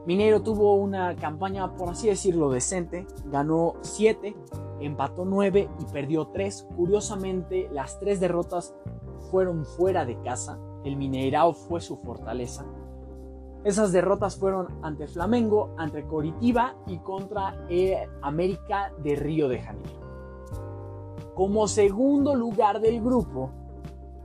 Mineiro 0.06 0.42
tuvo 0.42 0.76
una 0.76 1.16
campaña, 1.16 1.76
por 1.76 1.90
así 1.90 2.08
decirlo, 2.08 2.50
decente. 2.50 3.06
Ganó 3.26 3.76
7, 3.82 4.36
empató 4.80 5.26
9 5.26 5.70
y 5.80 5.86
perdió 5.92 6.28
3. 6.28 6.68
Curiosamente, 6.76 7.70
las 7.72 8.00
tres 8.00 8.20
derrotas 8.20 8.76
fueron 9.32 9.66
fuera 9.66 10.06
de 10.06 10.20
casa. 10.22 10.60
El 10.84 10.96
Mineirao 10.96 11.54
fue 11.54 11.82
su 11.82 11.98
fortaleza. 11.98 12.66
Esas 13.64 13.92
derrotas 13.92 14.38
fueron 14.38 14.68
ante 14.84 15.08
Flamengo, 15.08 15.76
ante 15.78 16.06
Coritiba 16.06 16.76
y 16.88 17.00
contra 17.00 17.68
América 18.22 18.94
de 19.04 19.16
Río 19.16 19.50
de 19.50 19.60
Janeiro. 19.60 20.00
Como 21.36 21.68
segundo 21.68 22.36
lugar 22.36 22.80
del 22.80 23.02
grupo, 23.02 23.52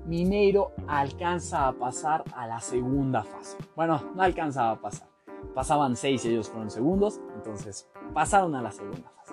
Mineiro 0.07 0.73
alcanza 0.87 1.67
a 1.67 1.73
pasar 1.73 2.25
a 2.37 2.47
la 2.47 2.61
segunda 2.61 3.25
fase. 3.25 3.57
Bueno, 3.75 4.01
no 4.15 4.23
alcanzaba 4.23 4.73
a 4.73 4.81
pasar. 4.81 5.09
Pasaban 5.55 5.97
seis 5.97 6.25
y 6.25 6.31
ellos 6.31 6.49
fueron 6.49 6.71
segundos, 6.71 7.21
entonces 7.37 7.89
pasaron 8.13 8.55
a 8.55 8.63
la 8.63 8.71
segunda 8.71 9.11
fase. 9.17 9.24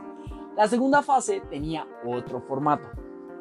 La 0.56 0.68
segunda 0.68 1.02
fase 1.02 1.42
tenía 1.50 1.88
otro 2.06 2.42
formato. 2.42 2.88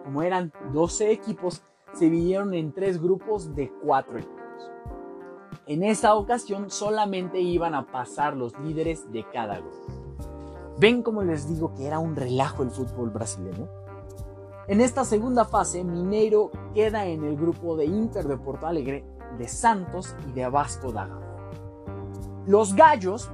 Como 0.05 0.23
eran 0.23 0.52
12 0.73 1.11
equipos, 1.11 1.62
se 1.93 2.05
dividieron 2.05 2.55
en 2.55 2.73
tres 2.73 3.02
grupos 3.02 3.55
de 3.55 3.73
cuatro 3.83 4.19
equipos. 4.19 4.40
En 5.67 5.83
esta 5.83 6.14
ocasión 6.14 6.71
solamente 6.71 7.40
iban 7.40 7.75
a 7.75 7.87
pasar 7.87 8.37
los 8.37 8.59
líderes 8.61 9.11
de 9.12 9.25
cada 9.33 9.59
grupo. 9.59 9.76
¿Ven 10.79 11.02
cómo 11.02 11.23
les 11.23 11.49
digo 11.49 11.75
que 11.75 11.87
era 11.87 11.99
un 11.99 12.14
relajo 12.14 12.62
el 12.62 12.71
fútbol 12.71 13.11
brasileño? 13.11 13.69
En 14.69 14.81
esta 14.81 15.05
segunda 15.05 15.45
fase, 15.45 15.83
Mineiro 15.83 16.52
queda 16.75 17.07
en 17.07 17.25
el 17.25 17.37
grupo 17.37 17.76
de 17.76 17.87
Inter 17.87 18.29
de 18.29 18.37
Porto 18.37 18.69
Alegre, 18.69 19.05
de 19.37 19.49
Santos 19.49 20.14
y 20.29 20.33
de 20.33 20.49
Vasco 20.49 20.93
da 20.93 21.07
Gama. 21.07 21.26
Los 22.47 22.75
gallos, 22.75 23.31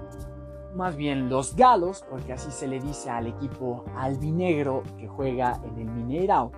más 0.77 0.97
bien 0.97 1.29
los 1.29 1.57
galos, 1.57 2.05
porque 2.09 2.33
así 2.33 2.51
se 2.51 2.69
le 2.69 2.81
dice 2.81 3.11
al 3.11 3.27
equipo 3.27 3.85
albinegro 3.97 4.83
que 4.99 5.09
juega 5.09 5.61
en 5.65 5.79
el 5.79 5.87
Mineirao, 5.87 6.53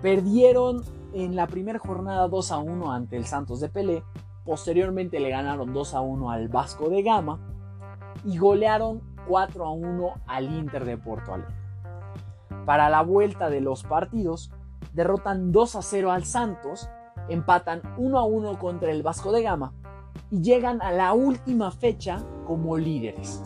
perdieron 0.00 0.82
en 1.12 1.34
la 1.34 1.46
primera 1.46 1.78
jornada 1.78 2.28
2 2.28 2.52
a 2.52 2.58
1 2.58 2.92
ante 2.92 3.16
el 3.16 3.24
Santos 3.24 3.60
de 3.60 3.68
Pelé 3.68 4.04
Posteriormente 4.44 5.20
le 5.20 5.30
ganaron 5.30 5.72
2 5.72 5.94
a 5.94 6.00
1 6.00 6.30
al 6.30 6.48
Vasco 6.48 6.88
de 6.88 7.02
Gama 7.02 7.38
y 8.24 8.38
golearon 8.38 9.00
4 9.28 9.64
a 9.64 9.70
1 9.70 10.14
al 10.26 10.52
Inter 10.52 10.84
de 10.84 10.96
Porto 10.96 11.34
Alegre. 11.34 11.54
Para 12.64 12.88
la 12.88 13.02
vuelta 13.02 13.50
de 13.50 13.60
los 13.60 13.84
partidos, 13.84 14.50
derrotan 14.92 15.52
2 15.52 15.76
a 15.76 15.82
0 15.82 16.10
al 16.10 16.24
Santos, 16.24 16.88
empatan 17.28 17.82
1 17.98 18.18
a 18.18 18.24
1 18.24 18.58
contra 18.58 18.90
el 18.90 19.02
Vasco 19.02 19.30
de 19.30 19.42
Gama 19.42 19.72
y 20.30 20.42
llegan 20.42 20.82
a 20.82 20.92
la 20.92 21.12
última 21.12 21.70
fecha 21.70 22.24
como 22.46 22.76
líderes. 22.76 23.42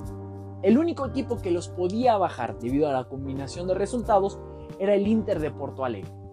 El 0.62 0.78
único 0.78 1.06
equipo 1.06 1.38
que 1.38 1.50
los 1.50 1.68
podía 1.68 2.16
bajar 2.16 2.59
debido 2.59 2.88
a 2.88 2.92
la 2.92 3.09
combinación 3.09 3.66
de 3.66 3.75
resultados 3.75 4.38
era 4.78 4.94
el 4.94 5.06
Inter 5.06 5.40
de 5.40 5.50
Porto 5.50 5.85
Alegre 5.85 6.25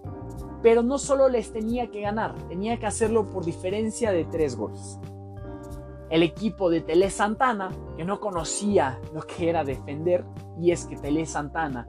pero 0.61 0.83
no 0.83 0.97
solo 0.97 1.27
les 1.27 1.51
tenía 1.51 1.89
que 1.89 2.01
ganar, 2.01 2.35
tenía 2.47 2.77
que 2.79 2.85
hacerlo 2.85 3.27
por 3.27 3.45
diferencia 3.45 4.11
de 4.11 4.25
tres 4.25 4.55
goles. 4.55 4.99
El 6.09 6.23
equipo 6.23 6.69
de 6.69 6.81
Tele 6.81 7.09
Santana, 7.09 7.71
que 7.95 8.03
no 8.03 8.19
conocía 8.19 8.99
lo 9.13 9.21
que 9.21 9.49
era 9.49 9.63
defender, 9.63 10.25
y 10.59 10.71
es 10.71 10.85
que 10.85 10.97
Tele 10.97 11.25
Santana 11.25 11.87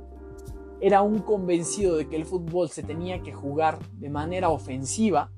era 0.80 1.02
un 1.02 1.20
convencido 1.20 1.96
de 1.96 2.08
que 2.08 2.16
el 2.16 2.24
fútbol 2.24 2.68
se 2.68 2.82
tenía 2.82 3.22
que 3.22 3.32
jugar 3.32 3.78
de 3.92 4.10
manera 4.10 4.48
ofensiva, 4.48 5.30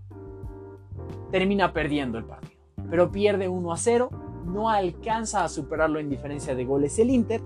termina 1.30 1.73
perdiendo 1.73 2.18
el 2.18 2.25
partido. 2.25 2.53
Pero 2.90 3.10
pierde 3.10 3.48
1 3.48 3.72
a 3.72 3.76
0, 3.76 4.10
no 4.46 4.68
alcanza 4.68 5.44
a 5.44 5.48
superarlo 5.48 5.98
en 5.98 6.08
diferencia 6.08 6.54
de 6.54 6.64
goles 6.64 6.98
el 6.98 7.10
Inter, 7.10 7.42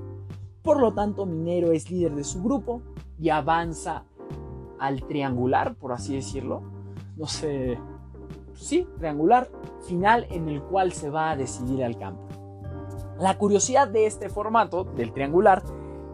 por 0.62 0.80
lo 0.80 0.92
tanto 0.92 1.26
Mineiro 1.26 1.72
es 1.72 1.90
líder 1.90 2.14
de 2.14 2.24
su 2.24 2.42
grupo 2.42 2.82
y 3.18 3.30
avanza 3.30 4.04
al 4.78 5.02
triangular, 5.04 5.74
por 5.74 5.92
así 5.92 6.14
decirlo, 6.14 6.62
no 7.16 7.26
sé, 7.26 7.78
sí, 8.54 8.86
triangular 8.98 9.48
final 9.86 10.26
en 10.30 10.48
el 10.48 10.62
cual 10.62 10.92
se 10.92 11.10
va 11.10 11.30
a 11.30 11.36
decidir 11.36 11.84
al 11.84 11.98
campo. 11.98 12.22
La 13.18 13.36
curiosidad 13.38 13.88
de 13.88 14.06
este 14.06 14.28
formato, 14.28 14.84
del 14.84 15.12
triangular, 15.12 15.62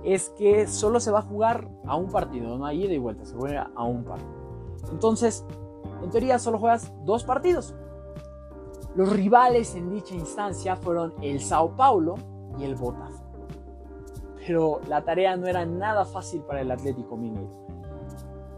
es 0.05 0.31
que 0.31 0.67
solo 0.67 1.01
se 1.01 1.11
va 1.11 1.21
a 1.21 1.23
jugar 1.23 1.69
a 1.87 1.97
un 1.97 2.11
partido, 2.11 2.57
no 2.57 2.67
hay 2.67 2.85
ida 2.85 2.93
y 2.93 2.99
vuelta, 2.99 3.25
se 3.25 3.35
juega 3.35 3.71
a 3.75 3.85
un 3.85 4.05
partido. 4.05 4.31
Entonces, 4.91 5.45
en 6.03 6.11
teoría 6.11 6.39
solo 6.39 6.59
juegas 6.59 6.93
dos 7.05 7.25
partidos. 7.25 7.75
Los 8.95 9.13
rivales 9.13 9.75
en 9.75 9.91
dicha 9.91 10.15
instancia 10.15 10.77
fueron 10.77 11.15
el 11.21 11.41
Sao 11.41 11.75
Paulo 11.75 12.15
y 12.57 12.63
el 12.63 12.77
Botafogo. 12.77 13.25
Pero 14.47 14.81
la 14.89 15.05
tarea 15.05 15.37
no 15.37 15.49
era 15.49 15.67
nada 15.67 16.05
fácil 16.05 16.43
para 16.43 16.61
el 16.61 16.71
Atlético 16.71 17.17
Mineiro. 17.17 17.51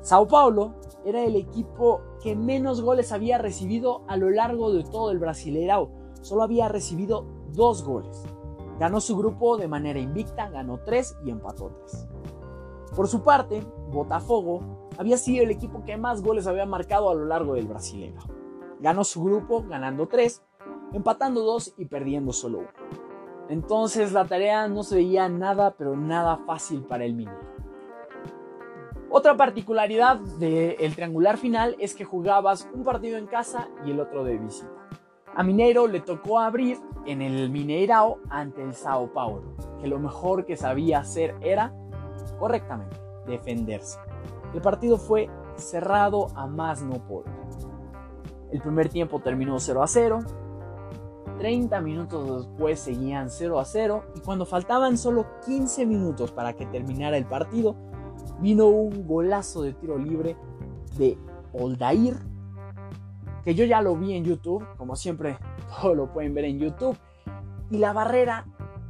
Sao 0.03 0.29
Paulo 0.29 0.75
era 1.07 1.25
el 1.25 1.37
equipo 1.37 2.03
que 2.23 2.37
menos 2.37 2.83
goles 2.83 3.13
había 3.13 3.39
recibido 3.39 4.03
a 4.09 4.19
lo 4.19 4.29
largo 4.29 4.73
de 4.73 4.85
todo 4.85 5.11
el 5.11 5.19
Brasileirao. 5.19 5.89
Solo 6.21 6.43
había 6.43 6.69
recibido 6.69 7.25
dos 7.53 7.83
goles. 7.83 8.25
Ganó 8.79 9.01
su 9.01 9.17
grupo 9.17 9.57
de 9.57 9.69
manera 9.69 9.99
invicta, 9.99 10.51
ganó 10.51 10.81
tres 10.85 11.17
y 11.25 11.31
empató 11.31 11.71
tres. 11.79 12.07
Por 12.95 13.09
su 13.09 13.23
parte, 13.23 13.65
Botafogo 13.91 14.61
había 14.99 15.17
sido 15.17 15.45
el 15.45 15.51
equipo 15.51 15.83
que 15.85 15.97
más 15.97 16.23
goles 16.23 16.47
había 16.47 16.67
marcado 16.67 17.09
a 17.09 17.15
lo 17.15 17.25
largo 17.25 17.55
del 17.55 17.67
Brasileirao. 17.67 18.46
Ganó 18.81 19.05
su 19.05 19.23
grupo 19.23 19.65
ganando 19.69 20.07
tres, 20.07 20.43
empatando 20.93 21.43
dos 21.43 21.75
y 21.77 21.87
perdiendo 21.87 22.33
solo 22.33 22.59
uno. 22.59 22.69
Entonces 23.49 24.13
la 24.13 24.25
tarea 24.25 24.67
no 24.69 24.83
se 24.83 24.97
veía 24.97 25.29
nada, 25.29 25.75
pero 25.77 25.97
nada 25.97 26.39
fácil 26.47 26.83
para 26.83 27.05
el 27.05 27.15
Mineiro. 27.15 27.57
Otra 29.09 29.37
particularidad 29.37 30.19
del 30.19 30.95
triangular 30.95 31.39
final 31.39 31.77
es 31.79 31.95
que 31.95 32.05
jugabas 32.05 32.69
un 32.75 32.83
partido 32.83 33.19
en 33.19 33.27
casa 33.27 33.69
y 33.85 33.93
el 33.93 34.01
otro 34.01 34.25
de 34.25 34.37
visita. 34.37 34.69
A 35.35 35.43
Mineiro 35.43 35.87
le 35.87 36.01
tocó 36.01 36.41
abrir 36.41 36.79
en 37.07 37.23
el 37.23 37.51
Mineirao 37.51 38.19
ante 38.31 38.63
el 38.63 38.75
Sao 38.75 39.13
Paulo, 39.13 39.55
que 39.81 39.87
lo 39.87 39.99
mejor 39.99 40.45
que 40.45 40.57
sabía 40.57 40.99
hacer 40.99 41.37
era, 41.41 41.73
correctamente, 42.39 42.97
defenderse. 43.27 43.99
El 44.55 44.61
partido 44.61 44.97
fue 44.97 45.31
cerrado 45.57 46.29
a 46.35 46.47
más 46.47 46.83
no 46.83 47.07
poder. 47.07 47.33
El 48.53 48.61
primer 48.61 48.89
tiempo 48.89 49.21
terminó 49.21 49.59
0 49.59 49.83
a 49.83 49.87
0, 49.87 50.19
30 51.39 51.81
minutos 51.81 52.47
después 52.47 52.81
seguían 52.81 53.31
0 53.31 53.59
a 53.59 53.65
0 53.65 54.05
y 54.15 54.21
cuando 54.21 54.47
faltaban 54.47 54.97
solo 54.97 55.27
15 55.45 55.85
minutos 55.87 56.33
para 56.33 56.55
que 56.55 56.67
terminara 56.67 57.17
el 57.17 57.27
partido, 57.27 57.77
vino 58.41 58.67
un 58.67 59.07
golazo 59.07 59.63
de 59.63 59.75
tiro 59.75 59.99
libre 59.99 60.37
de 60.97 61.19
Oldair, 61.53 62.17
que 63.45 63.55
yo 63.55 63.65
ya 63.65 63.83
lo 63.83 63.97
vi 63.97 64.15
en 64.15 64.25
YouTube, 64.25 64.65
como 64.77 64.97
siempre 64.97 65.39
todo 65.81 65.95
lo 65.95 66.13
pueden 66.13 66.35
ver 66.35 66.45
en 66.45 66.59
YouTube, 66.59 66.97
y 67.71 67.79
la 67.79 67.93
barrera 67.93 68.47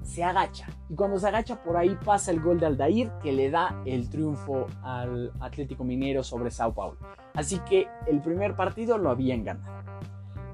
se 0.06 0.22
agacha. 0.24 0.68
Y 0.88 0.94
cuando 0.94 1.18
se 1.18 1.28
agacha 1.28 1.62
por 1.62 1.76
ahí 1.76 1.98
pasa 2.04 2.30
el 2.30 2.40
gol 2.40 2.60
de 2.60 2.66
Aldair 2.66 3.10
que 3.22 3.32
le 3.32 3.50
da 3.50 3.82
el 3.84 4.08
triunfo 4.08 4.66
al 4.82 5.32
Atlético 5.40 5.84
Minero 5.84 6.22
sobre 6.22 6.50
Sao 6.50 6.72
Paulo. 6.72 6.96
Así 7.34 7.58
que 7.68 7.88
el 8.06 8.20
primer 8.20 8.56
partido 8.56 8.96
lo 8.96 9.10
habían 9.10 9.44
ganado. 9.44 9.82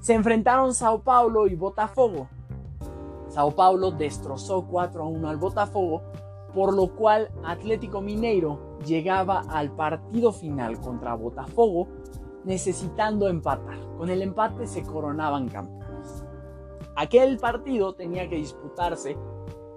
Se 0.01 0.15
enfrentaron 0.15 0.75
Sao 0.75 1.03
Paulo 1.03 1.47
y 1.47 1.55
Botafogo. 1.55 2.29
Sao 3.29 3.53
Paulo 3.53 3.93
destrozó 3.93 4.67
4 4.67 5.05
a 5.05 5.07
1 5.07 5.29
al 5.29 5.37
Botafogo, 5.37 6.03
por 6.55 6.75
lo 6.75 6.95
cual 6.95 7.31
Atlético 7.45 8.01
Mineiro 8.01 8.79
llegaba 8.85 9.43
al 9.49 9.71
partido 9.71 10.33
final 10.33 10.81
contra 10.81 11.15
Botafogo 11.15 11.89
necesitando 12.45 13.29
empatar. 13.29 13.79
Con 13.97 14.11
el 14.11 14.23
empate 14.23 14.67
se 14.67 14.83
coronaban 14.83 15.49
campeones. 15.49 16.25
Aquel 16.97 17.39
partido 17.39 17.95
tenía 17.95 18.29
que 18.29 18.37
disputarse 18.37 19.17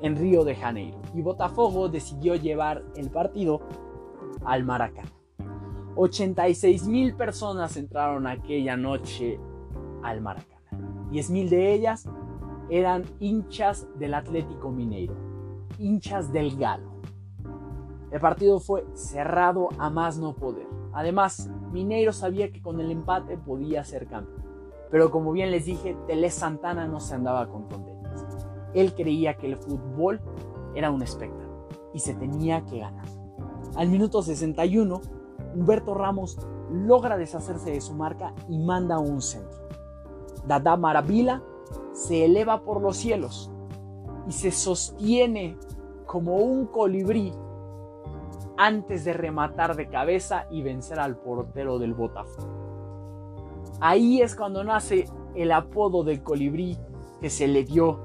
en 0.06 0.16
Río 0.16 0.44
de 0.44 0.54
Janeiro 0.56 1.02
y 1.16 1.24
Botafogo 1.24 1.90
decidió 1.90 2.36
llevar 2.36 2.84
el 2.96 3.10
partido 3.10 3.62
al 4.46 4.64
Maracaná. 4.64 5.10
86 5.96 6.88
mil 6.88 7.16
personas 7.16 7.76
entraron 7.76 8.28
aquella 8.28 8.78
noche 8.78 9.40
al 10.04 10.22
Maracaná. 10.22 11.10
10 11.10 11.30
mil 11.32 11.50
de 11.50 11.74
ellas 11.74 12.08
eran 12.70 13.04
hinchas 13.20 13.88
del 13.98 14.14
Atlético 14.14 14.70
Mineiro, 14.70 15.16
hinchas 15.80 16.32
del 16.32 16.56
Galo. 16.56 16.92
El 18.12 18.22
partido 18.22 18.60
fue 18.60 18.86
cerrado 18.94 19.70
a 19.80 19.90
más 19.90 20.20
no 20.20 20.36
poder. 20.36 20.68
Además, 20.94 21.50
Mineiro 21.72 22.14
sabía 22.14 22.52
que 22.52 22.62
con 22.62 22.80
el 22.80 22.92
empate 22.92 23.38
podía 23.38 23.84
ser 23.84 24.06
campeón. 24.06 24.46
Pero 24.92 25.10
como 25.10 25.32
bien 25.32 25.50
les 25.50 25.66
dije, 25.66 25.98
Tele 26.06 26.30
Santana 26.30 26.88
no 26.88 27.00
se 27.00 27.16
andaba 27.16 27.48
con 27.50 27.68
tonterías. 27.68 27.95
Él 28.76 28.94
creía 28.94 29.36
que 29.38 29.48
el 29.48 29.58
fútbol 29.58 30.22
era 30.76 30.92
un 30.92 31.02
espectáculo 31.02 31.68
y 31.94 32.00
se 32.00 32.14
tenía 32.14 32.64
que 32.66 32.80
ganar. 32.80 33.08
Al 33.76 33.90
minuto 33.90 34.22
61, 34.22 35.02
Humberto 35.56 35.94
Ramos 35.94 36.38
logra 36.70 37.18
deshacerse 37.18 37.72
de 37.72 37.82
su 37.82 37.94
marca 37.94 38.34
y 38.50 38.60
manda 38.60 39.00
un 39.00 39.22
centro. 39.22 39.68
Dada 40.46 40.78
Maravilla 40.78 41.42
se 41.94 42.26
eleva 42.26 42.62
por 42.62 42.82
los 42.82 42.98
cielos 42.98 43.50
y 44.28 44.32
se 44.34 44.52
sostiene 44.52 45.58
como 46.06 46.36
un 46.36 46.68
colibrí 46.68 47.34
antes 48.58 49.04
de 49.06 49.14
rematar 49.14 49.76
de 49.76 49.88
cabeza 49.88 50.48
y 50.50 50.62
vencer 50.62 51.00
al 51.00 51.18
portero 51.18 51.80
del 51.80 51.94
Botafogo. 51.94 52.66
Ahí 53.80 54.22
es 54.22 54.36
cuando 54.36 54.64
nace 54.64 55.06
el 55.36 55.52
apodo 55.52 56.04
del 56.04 56.24
colibrí 56.24 56.78
que 57.20 57.30
se 57.30 57.48
le 57.48 57.64
dio 57.64 58.00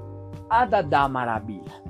a 0.53 0.67
Dada 0.67 1.07
Maravilla. 1.07 1.81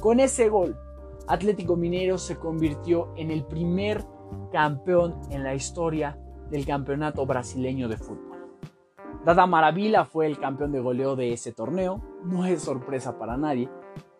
Con 0.00 0.20
ese 0.20 0.48
gol, 0.48 0.78
Atlético 1.26 1.74
Minero 1.74 2.16
se 2.16 2.36
convirtió 2.36 3.12
en 3.16 3.32
el 3.32 3.44
primer 3.44 4.04
campeón 4.52 5.20
en 5.30 5.42
la 5.42 5.52
historia 5.52 6.16
del 6.48 6.64
campeonato 6.64 7.26
brasileño 7.26 7.88
de 7.88 7.96
fútbol. 7.96 8.56
Dada 9.24 9.46
Maravilla 9.46 10.04
fue 10.04 10.26
el 10.26 10.38
campeón 10.38 10.70
de 10.70 10.78
goleo 10.78 11.16
de 11.16 11.32
ese 11.32 11.50
torneo, 11.50 12.00
no 12.22 12.46
es 12.46 12.62
sorpresa 12.62 13.18
para 13.18 13.36
nadie. 13.36 13.68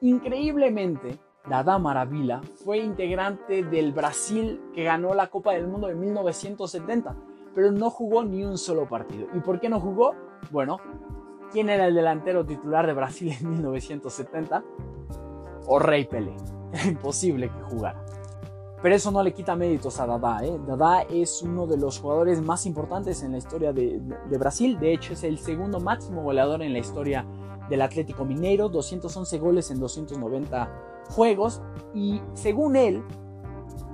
Increíblemente, 0.01 1.21
Dada 1.49 1.79
Maravilla 1.79 2.41
fue 2.65 2.79
integrante 2.79 3.63
del 3.63 3.93
Brasil 3.93 4.61
que 4.75 4.83
ganó 4.83 5.15
la 5.15 5.29
Copa 5.29 5.53
del 5.53 5.69
Mundo 5.69 5.89
en 5.89 6.01
1970, 6.01 7.15
pero 7.55 7.71
no 7.71 7.91
jugó 7.91 8.25
ni 8.25 8.45
un 8.45 8.59
solo 8.59 8.89
partido. 8.89 9.29
¿Y 9.35 9.39
por 9.39 9.61
qué 9.61 9.69
no 9.69 9.79
jugó? 9.79 10.17
Bueno, 10.51 10.79
¿quién 11.55 11.71
era 11.71 11.87
el 11.87 11.95
delantero 11.95 12.45
titular 12.45 12.85
de 12.85 12.93
Brasil 12.95 13.33
en 13.41 13.49
1970? 13.49 14.65
O 15.69 15.79
Rey 15.79 16.05
Pelé. 16.05 16.35
Era 16.73 16.87
imposible 16.89 17.49
que 17.49 17.63
jugara. 17.63 18.05
Pero 18.83 18.97
eso 18.97 19.13
no 19.13 19.23
le 19.23 19.33
quita 19.33 19.55
méritos 19.55 20.01
a 20.01 20.07
Dada. 20.07 20.45
¿eh? 20.45 20.59
Dada 20.67 21.03
es 21.03 21.43
uno 21.43 21.69
de 21.69 21.79
los 21.79 22.01
jugadores 22.01 22.43
más 22.43 22.67
importantes 22.67 23.23
en 23.23 23.33
la 23.33 23.39
historia 23.39 23.73
de, 23.73 24.03
Brasil. 24.37 24.79
De 24.81 24.93
hecho, 24.93 25.13
es 25.13 25.23
el 25.23 25.39
segundo 25.39 25.79
máximo 25.79 26.23
goleador 26.23 26.61
en 26.61 26.73
la 26.73 26.81
historia 26.81 27.25
del 27.71 27.83
Atlético 27.83 28.25
Mineiro. 28.25 28.69
211 28.69 29.39
goles 29.39 29.71
en 29.71 29.79
290 29.79 30.69
juegos 31.11 31.63
y 31.95 32.21
según 32.35 32.75
él, 32.75 33.05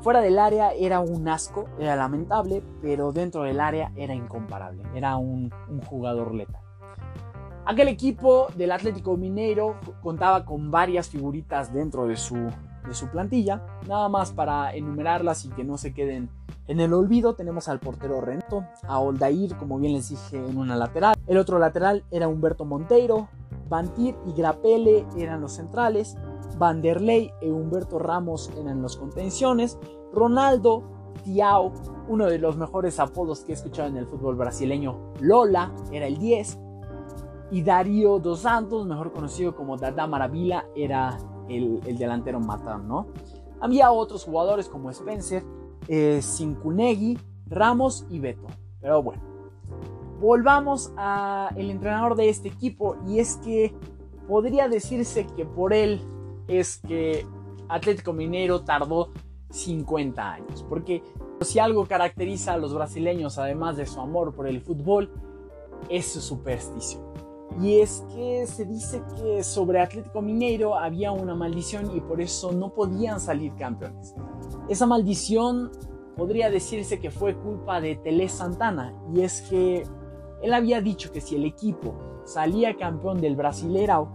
fuera 0.00 0.22
del 0.22 0.38
área 0.38 0.72
era 0.72 1.00
un 1.00 1.28
asco, 1.28 1.66
era 1.78 1.94
lamentable, 1.94 2.62
pero 2.80 3.12
dentro 3.12 3.42
del 3.42 3.60
área 3.60 3.92
era 3.96 4.14
incomparable, 4.14 4.82
era 4.94 5.18
un, 5.18 5.50
jugador 5.86 6.34
letal. 6.34 6.69
Aquel 7.70 7.86
equipo 7.86 8.48
del 8.56 8.72
Atlético 8.72 9.16
Mineiro 9.16 9.76
contaba 10.02 10.44
con 10.44 10.72
varias 10.72 11.08
figuritas 11.08 11.72
dentro 11.72 12.08
de 12.08 12.16
su, 12.16 12.34
de 12.34 12.94
su 12.94 13.06
plantilla, 13.06 13.64
nada 13.86 14.08
más 14.08 14.32
para 14.32 14.74
enumerarlas 14.74 15.44
y 15.44 15.50
que 15.50 15.62
no 15.62 15.78
se 15.78 15.94
queden 15.94 16.30
en 16.66 16.80
el 16.80 16.92
olvido 16.92 17.36
tenemos 17.36 17.68
al 17.68 17.78
portero 17.78 18.20
Rento, 18.20 18.64
a 18.88 18.98
Oldair, 18.98 19.56
como 19.56 19.78
bien 19.78 19.92
les 19.92 20.08
dije, 20.08 20.36
en 20.36 20.58
una 20.58 20.74
lateral. 20.74 21.14
El 21.28 21.38
otro 21.38 21.60
lateral 21.60 22.02
era 22.10 22.26
Humberto 22.26 22.64
Monteiro, 22.64 23.28
Bantir 23.68 24.16
y 24.26 24.32
Grapele 24.32 25.06
eran 25.16 25.40
los 25.40 25.52
centrales. 25.52 26.16
Vanderlei 26.58 27.32
e 27.40 27.52
Humberto 27.52 28.00
Ramos 28.00 28.50
eran 28.60 28.82
los 28.82 28.96
contenciones, 28.96 29.78
Ronaldo, 30.12 30.82
Tiao, 31.22 31.72
uno 32.08 32.26
de 32.26 32.38
los 32.40 32.56
mejores 32.56 32.98
apodos 32.98 33.44
que 33.44 33.52
he 33.52 33.54
escuchado 33.54 33.88
en 33.88 33.96
el 33.96 34.08
fútbol 34.08 34.34
brasileño, 34.34 35.12
Lola, 35.20 35.72
era 35.92 36.08
el 36.08 36.18
10, 36.18 36.58
y 37.50 37.62
Darío 37.62 38.18
dos 38.18 38.40
Santos, 38.40 38.86
mejor 38.86 39.12
conocido 39.12 39.54
como 39.54 39.76
Dada 39.76 40.06
Maravilla, 40.06 40.66
era 40.74 41.18
el, 41.48 41.80
delantero 41.98 42.40
matón, 42.40 42.86
¿no? 42.86 43.08
Había 43.60 43.90
otros 43.90 44.24
jugadores 44.24 44.68
como 44.68 44.90
Spencer, 44.90 45.44
eh, 45.88 46.20
Ramos 47.46 48.06
y 48.08 48.20
Beto, 48.20 48.46
pero 48.80 49.02
bueno. 49.02 49.22
volvamos 50.20 50.92
a 50.96 51.50
el 51.56 51.70
entrenador 51.70 52.14
de 52.14 52.28
este 52.28 52.48
equipo 52.48 52.96
y 53.08 53.18
es 53.18 53.36
que 53.38 53.74
podría 54.28 54.68
decirse 54.68 55.26
que 55.34 55.44
por 55.44 55.72
él 55.72 56.00
es 56.46 56.78
que 56.78 57.26
Atlético 57.68 58.12
Mineiro 58.12 58.62
tardó 58.62 59.10
50 59.50 60.32
años, 60.32 60.64
porque 60.68 61.02
si 61.40 61.58
algo 61.58 61.86
caracteriza 61.86 62.52
a 62.52 62.56
los 62.56 62.74
brasileños 62.74 63.38
además 63.38 63.76
de 63.76 63.86
su 63.86 64.00
amor 64.00 64.34
por 64.34 64.46
el 64.46 64.60
fútbol 64.60 65.10
es 65.88 66.12
su 66.12 66.20
superstición. 66.20 67.02
Y 67.58 67.80
es 67.80 68.04
que 68.14 68.46
se 68.46 68.64
dice 68.64 69.02
que 69.16 69.42
sobre 69.42 69.80
Atlético 69.80 70.22
Mineiro 70.22 70.76
había 70.76 71.12
una 71.12 71.34
maldición 71.34 71.94
y 71.94 72.00
por 72.00 72.20
eso 72.20 72.52
no 72.52 72.72
podían 72.72 73.20
salir 73.20 73.54
campeones. 73.56 74.14
Esa 74.68 74.86
maldición 74.86 75.70
podría 76.16 76.48
decirse 76.48 77.00
que 77.00 77.10
fue 77.10 77.36
culpa 77.36 77.80
de 77.80 77.96
Tele 77.96 78.28
Santana. 78.28 78.94
Y 79.12 79.22
es 79.22 79.42
que 79.42 79.84
él 80.42 80.54
había 80.54 80.80
dicho 80.80 81.12
que 81.12 81.20
si 81.20 81.36
el 81.36 81.44
equipo 81.44 81.94
salía 82.24 82.76
campeón 82.76 83.20
del 83.20 83.36
Brasileirao, 83.36 84.08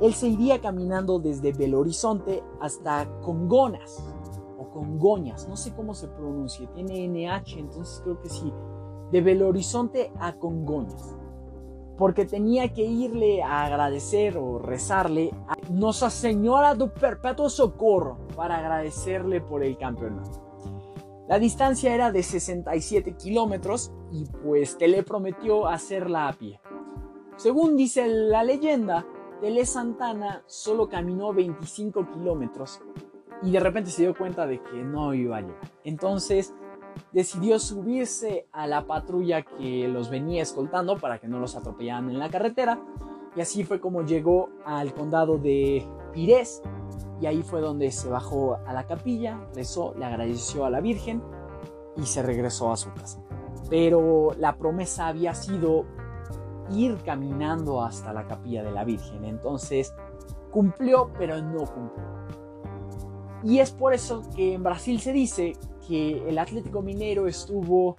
él 0.00 0.14
se 0.14 0.28
iría 0.28 0.60
caminando 0.60 1.20
desde 1.20 1.52
Belo 1.52 1.80
Horizonte 1.80 2.42
hasta 2.60 3.06
Congonas 3.20 4.02
o 4.58 4.68
Congoñas, 4.70 5.48
no 5.48 5.56
sé 5.56 5.72
cómo 5.72 5.94
se 5.94 6.08
pronuncia, 6.08 6.68
tiene 6.74 7.06
NH, 7.06 7.60
entonces 7.60 8.00
creo 8.02 8.20
que 8.20 8.28
sí, 8.28 8.52
de 9.12 9.20
Belo 9.20 9.48
Horizonte 9.48 10.12
a 10.18 10.32
Congoñas 10.32 11.14
porque 11.96 12.24
tenía 12.24 12.72
que 12.72 12.82
irle 12.82 13.42
a 13.42 13.64
agradecer 13.64 14.36
o 14.36 14.58
rezarle 14.58 15.30
a 15.46 15.54
Nuestra 15.70 16.10
Señora 16.10 16.74
do 16.74 16.92
Perpetuo 16.92 17.48
Socorro 17.48 18.18
para 18.36 18.58
agradecerle 18.58 19.40
por 19.40 19.62
el 19.62 19.76
campeonato. 19.76 20.42
La 21.28 21.38
distancia 21.38 21.94
era 21.94 22.12
de 22.12 22.22
67 22.22 23.16
kilómetros 23.16 23.92
y 24.12 24.26
pues 24.26 24.76
Tele 24.76 25.02
prometió 25.02 25.66
hacerla 25.66 26.28
a 26.28 26.32
pie. 26.34 26.60
Según 27.36 27.76
dice 27.76 28.06
la 28.06 28.42
leyenda, 28.42 29.06
Tele 29.40 29.64
Santana 29.64 30.42
solo 30.46 30.88
caminó 30.88 31.32
25 31.32 32.10
kilómetros 32.12 32.80
y 33.42 33.52
de 33.52 33.60
repente 33.60 33.90
se 33.90 34.02
dio 34.02 34.16
cuenta 34.16 34.46
de 34.46 34.62
que 34.62 34.82
no 34.82 35.14
iba 35.14 35.38
a 35.38 35.40
llegar. 35.40 35.70
Entonces 35.84 36.54
decidió 37.12 37.58
subirse 37.58 38.46
a 38.52 38.66
la 38.66 38.86
patrulla 38.86 39.42
que 39.42 39.88
los 39.88 40.10
venía 40.10 40.42
escoltando 40.42 40.98
para 40.98 41.18
que 41.18 41.28
no 41.28 41.38
los 41.38 41.56
atropellaran 41.56 42.10
en 42.10 42.18
la 42.18 42.28
carretera. 42.28 42.80
Y 43.36 43.40
así 43.40 43.64
fue 43.64 43.80
como 43.80 44.02
llegó 44.02 44.50
al 44.64 44.94
condado 44.94 45.38
de 45.38 45.86
Pires. 46.12 46.62
Y 47.20 47.26
ahí 47.26 47.42
fue 47.42 47.60
donde 47.60 47.90
se 47.90 48.08
bajó 48.08 48.58
a 48.66 48.72
la 48.72 48.86
capilla, 48.86 49.40
rezó, 49.54 49.94
le 49.96 50.04
agradeció 50.04 50.64
a 50.64 50.70
la 50.70 50.80
Virgen 50.80 51.22
y 51.96 52.06
se 52.06 52.22
regresó 52.22 52.72
a 52.72 52.76
su 52.76 52.92
casa. 52.92 53.22
Pero 53.70 54.30
la 54.38 54.56
promesa 54.56 55.06
había 55.06 55.34
sido 55.34 55.84
ir 56.70 56.96
caminando 57.04 57.82
hasta 57.82 58.12
la 58.12 58.26
capilla 58.26 58.62
de 58.62 58.72
la 58.72 58.84
Virgen. 58.84 59.24
Entonces 59.24 59.94
cumplió, 60.50 61.10
pero 61.18 61.40
no 61.40 61.64
cumplió. 61.64 62.04
Y 63.42 63.58
es 63.58 63.70
por 63.72 63.92
eso 63.92 64.22
que 64.34 64.54
en 64.54 64.62
Brasil 64.62 65.00
se 65.00 65.12
dice 65.12 65.52
que 65.86 66.28
el 66.28 66.38
Atlético 66.38 66.82
Minero 66.82 67.26
estuvo 67.26 67.96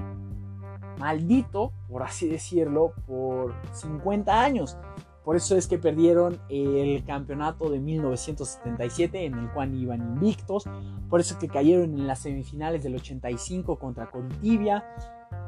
maldito, 0.97 1.71
por 1.89 2.03
así 2.03 2.27
decirlo, 2.27 2.93
por 3.05 3.53
50 3.73 4.41
años. 4.41 4.77
Por 5.23 5.35
eso 5.35 5.57
es 5.57 5.67
que 5.67 5.79
perdieron 5.79 6.39
el 6.49 7.03
campeonato 7.03 7.69
de 7.69 7.79
1977 7.79 9.25
en 9.25 9.33
el 9.33 9.51
cual 9.51 9.73
iban 9.73 10.01
invictos. 10.01 10.65
Por 11.09 11.19
eso 11.19 11.39
que 11.39 11.47
cayeron 11.47 11.95
en 11.95 12.05
las 12.05 12.19
semifinales 12.19 12.83
del 12.83 12.95
85 12.95 13.79
contra 13.79 14.11
Corintibia. 14.11 14.85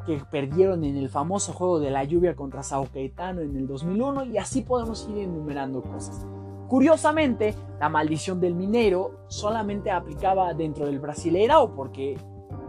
Que 0.07 0.19
perdieron 0.31 0.83
en 0.83 0.97
el 0.97 1.09
famoso 1.09 1.53
juego 1.53 1.79
de 1.79 1.91
la 1.91 2.03
lluvia 2.03 2.35
contra 2.35 2.63
Sao 2.63 2.87
Caetano 2.91 3.41
en 3.41 3.55
el 3.55 3.67
2001. 3.67 4.25
Y 4.25 4.37
así 4.39 4.61
podemos 4.61 5.07
ir 5.11 5.19
enumerando 5.19 5.83
cosas. 5.83 6.25
Curiosamente, 6.67 7.55
la 7.79 7.87
maldición 7.87 8.41
del 8.41 8.53
minero 8.53 9.21
solamente 9.27 9.89
aplicaba 9.89 10.53
dentro 10.53 10.85
del 10.85 10.99
Brasileirao, 10.99 11.73
porque 11.73 12.17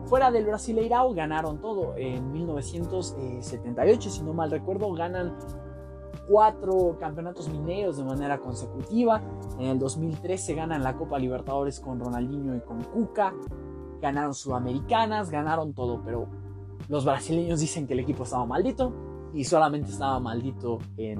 fuera 0.04 0.30
del 0.30 0.46
Brasileirao 0.46 1.14
ganaron 1.14 1.60
todo. 1.60 1.96
En 1.96 2.30
1978, 2.30 4.10
si 4.10 4.22
no 4.22 4.34
mal 4.34 4.50
recuerdo, 4.50 4.92
ganan 4.92 5.36
cuatro 6.28 6.96
campeonatos 7.00 7.48
mineros 7.48 7.96
de 7.96 8.04
manera 8.04 8.38
consecutiva. 8.38 9.20
En 9.58 9.66
el 9.66 9.78
2013 9.78 10.54
ganan 10.54 10.84
la 10.84 10.96
Copa 10.96 11.18
Libertadores 11.18 11.80
con 11.80 11.98
Ronaldinho 11.98 12.54
y 12.54 12.60
con 12.60 12.82
Cuca. 12.84 13.34
Ganaron 14.00 14.34
Sudamericanas, 14.34 15.30
ganaron 15.30 15.72
todo, 15.72 16.02
pero 16.04 16.28
los 16.88 17.04
brasileños 17.04 17.58
dicen 17.58 17.86
que 17.86 17.94
el 17.94 18.00
equipo 18.00 18.22
estaba 18.22 18.46
maldito 18.46 18.92
y 19.34 19.44
solamente 19.44 19.90
estaba 19.90 20.20
maldito 20.20 20.78
en, 20.96 21.18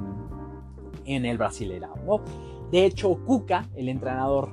en 1.05 1.25
el 1.25 1.39
Brasileirao. 1.39 1.97
¿no? 2.07 2.21
De 2.71 2.85
hecho, 2.85 3.19
Cuca, 3.25 3.69
el 3.75 3.89
entrenador 3.89 4.51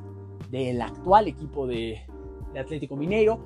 del 0.49 0.82
actual 0.82 1.28
equipo 1.28 1.67
de, 1.67 2.01
Atlético 2.58 2.95
Mineiro, 2.95 3.38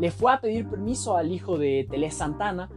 le 0.00 0.10
fue 0.10 0.32
a 0.32 0.40
pedir 0.40 0.68
permiso 0.68 1.16
al 1.16 1.30
hijo 1.30 1.56
de 1.56 1.86
Tele 1.88 2.10
Santana 2.10 2.68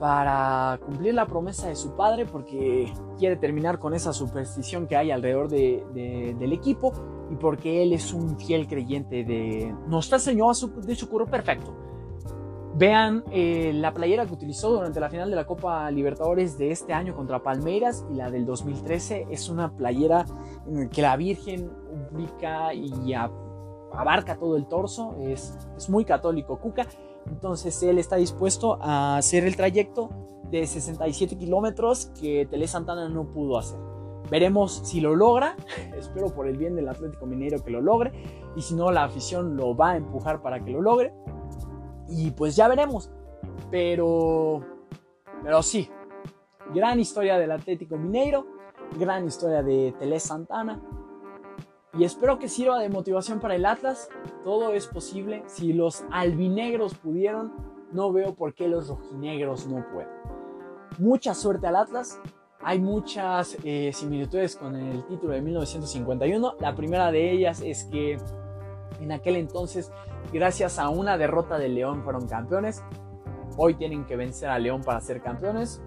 para 0.00 0.80
cumplir 0.84 1.14
la 1.14 1.26
promesa 1.26 1.68
de 1.68 1.76
su 1.76 1.94
padre 1.94 2.26
porque 2.26 2.92
quiere 3.16 3.36
terminar 3.36 3.78
con 3.78 3.94
esa 3.94 4.12
superstición 4.12 4.88
que 4.88 4.96
hay 4.96 5.12
alrededor 5.12 5.48
del 5.48 6.52
equipo 6.52 6.92
y 7.30 7.36
porque 7.36 7.82
él 7.84 7.92
es 7.92 8.12
un 8.12 8.36
fiel 8.36 8.66
creyente 8.66 9.24
de 9.24 9.74
Nuestra 9.86 10.18
Señora 10.18 10.58
de 10.82 10.94
Socorro 10.96 11.26
Perfecto. 11.26 11.72
Vean 12.78 13.24
eh, 13.30 13.72
la 13.74 13.94
playera 13.94 14.26
que 14.26 14.34
utilizó 14.34 14.70
durante 14.70 15.00
la 15.00 15.08
final 15.08 15.30
de 15.30 15.36
la 15.36 15.46
Copa 15.46 15.90
Libertadores 15.90 16.58
de 16.58 16.70
este 16.72 16.92
año 16.92 17.16
contra 17.16 17.42
Palmeiras 17.42 18.04
y 18.12 18.16
la 18.16 18.30
del 18.30 18.44
2013 18.44 19.28
es 19.30 19.48
una 19.48 19.74
playera 19.74 20.26
en 20.66 20.90
que 20.90 21.00
la 21.00 21.16
Virgen 21.16 21.70
ubica 22.12 22.74
y 22.74 23.14
abarca 23.14 24.36
todo 24.36 24.58
el 24.58 24.66
torso, 24.66 25.16
es, 25.22 25.56
muy 25.88 26.04
católico 26.04 26.58
Cuca, 26.58 26.86
entonces 27.26 27.82
él 27.82 27.98
está 27.98 28.16
dispuesto 28.16 28.76
a 28.82 29.16
hacer 29.16 29.44
el 29.44 29.56
trayecto 29.56 30.10
de 30.50 30.66
67 30.66 31.38
kilómetros 31.38 32.12
que 32.20 32.44
Tele 32.44 32.68
Santana 32.68 33.08
no 33.08 33.24
pudo 33.24 33.56
hacer. 33.56 33.78
Veremos 34.30 34.82
si 34.84 35.00
lo 35.00 35.16
logra, 35.16 35.56
espero 35.96 36.26
por 36.26 36.46
el 36.46 36.58
bien 36.58 36.76
del 36.76 36.90
Atlético 36.90 37.24
Mineiro 37.24 37.64
que 37.64 37.70
lo 37.70 37.80
logre, 37.80 38.12
y 38.54 38.60
si 38.60 38.74
no 38.74 38.90
la 38.90 39.04
afición 39.04 39.56
lo 39.56 39.74
va 39.74 39.92
a 39.92 39.96
empujar 39.96 40.42
para 40.42 40.62
que 40.62 40.72
lo 40.72 40.82
logre. 40.82 41.14
Y 42.08 42.30
pues 42.30 42.56
ya 42.56 42.68
veremos. 42.68 43.10
Pero, 43.70 44.64
pero 45.42 45.62
sí, 45.62 45.90
gran 46.74 47.00
historia 47.00 47.38
del 47.38 47.52
Atlético 47.52 47.96
Mineiro, 47.96 48.46
gran 48.98 49.26
historia 49.26 49.62
de 49.62 49.94
Tele 49.98 50.20
Santana. 50.20 50.80
Y 51.98 52.04
espero 52.04 52.38
que 52.38 52.48
sirva 52.48 52.78
de 52.78 52.88
motivación 52.90 53.40
para 53.40 53.54
el 53.54 53.64
Atlas. 53.64 54.08
Todo 54.44 54.72
es 54.72 54.86
posible. 54.86 55.42
Si 55.46 55.72
los 55.72 56.04
albinegros 56.10 56.94
pudieron, 56.94 57.54
no 57.92 58.12
veo 58.12 58.34
por 58.34 58.54
qué 58.54 58.68
los 58.68 58.88
rojinegros 58.88 59.66
no 59.66 59.84
pueden. 59.92 60.10
Mucha 60.98 61.34
suerte 61.34 61.66
al 61.66 61.76
Atlas. 61.76 62.20
Hay 62.60 62.80
muchas 62.80 63.56
eh, 63.64 63.92
similitudes 63.94 64.56
con 64.56 64.76
el 64.76 65.04
título 65.06 65.32
de 65.32 65.40
1951. 65.40 66.56
La 66.60 66.74
primera 66.74 67.10
de 67.10 67.30
ellas 67.30 67.62
es 67.62 67.84
que 67.84 68.18
en 69.00 69.12
aquel 69.12 69.36
entonces 69.36 69.92
gracias 70.32 70.78
a 70.78 70.88
una 70.88 71.16
derrota 71.18 71.58
de 71.58 71.68
León 71.68 72.02
fueron 72.02 72.26
campeones. 72.28 72.82
Hoy 73.56 73.74
tienen 73.74 74.04
que 74.04 74.16
vencer 74.16 74.50
a 74.50 74.58
León 74.58 74.82
para 74.82 75.00
ser 75.00 75.22
campeones. 75.22 75.82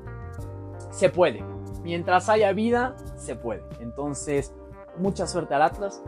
Se 0.91 1.09
puede. 1.09 1.43
Mientras 1.83 2.29
haya 2.29 2.51
vida, 2.51 2.95
se 3.15 3.35
puede. 3.35 3.63
Entonces, 3.79 4.53
mucha 4.97 5.27
suerte 5.27 5.53
al 5.53 5.61
Atlas. 5.61 6.01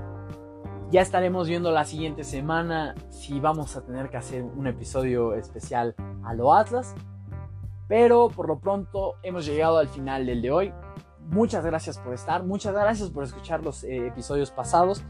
Ya 0.90 1.02
estaremos 1.02 1.48
viendo 1.48 1.72
la 1.72 1.86
siguiente 1.86 2.24
semana 2.24 2.96
si 3.10 3.40
vamos 3.40 3.78
a 3.78 3.82
tener 3.82 4.10
que 4.10 4.18
hacer 4.18 4.44
un 4.44 4.68
episodio 4.68 5.36
especial 5.36 5.96
a 6.24 6.34
lo 6.34 6.54
Atlas. 6.54 6.96
Pero 7.88 8.30
por 8.30 8.48
lo 8.48 8.60
pronto 8.60 9.16
hemos 9.24 9.46
llegado 9.46 9.78
al 9.78 9.88
final 9.88 10.26
del 10.26 10.42
de 10.42 10.52
hoy. 10.52 10.74
Muchas 11.30 11.64
gracias 11.64 11.98
por 11.98 12.14
estar, 12.14 12.44
muchas 12.44 12.74
gracias 12.74 13.10
por 13.10 13.24
escuchar 13.24 13.64
los 13.64 13.84
eh, 13.84 14.08
episodios 14.08 14.52
pasados. 14.52 15.04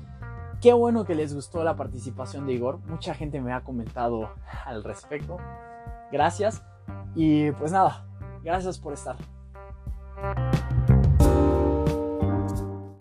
Qué 0.62 0.74
bueno 0.74 1.06
que 1.06 1.16
les 1.16 1.34
gustó 1.34 1.64
la 1.64 1.76
participación 1.76 2.46
de 2.46 2.54
Igor. 2.54 2.78
Mucha 2.86 3.16
gente 3.16 3.42
me 3.42 3.52
ha 3.52 3.64
comentado 3.64 4.30
al 4.64 4.84
respecto. 4.84 5.38
Gracias. 6.12 6.64
Y 7.16 7.52
pues 7.54 7.72
nada, 7.72 8.06
gracias 8.44 8.78
por 8.78 8.94
estar. 8.94 9.16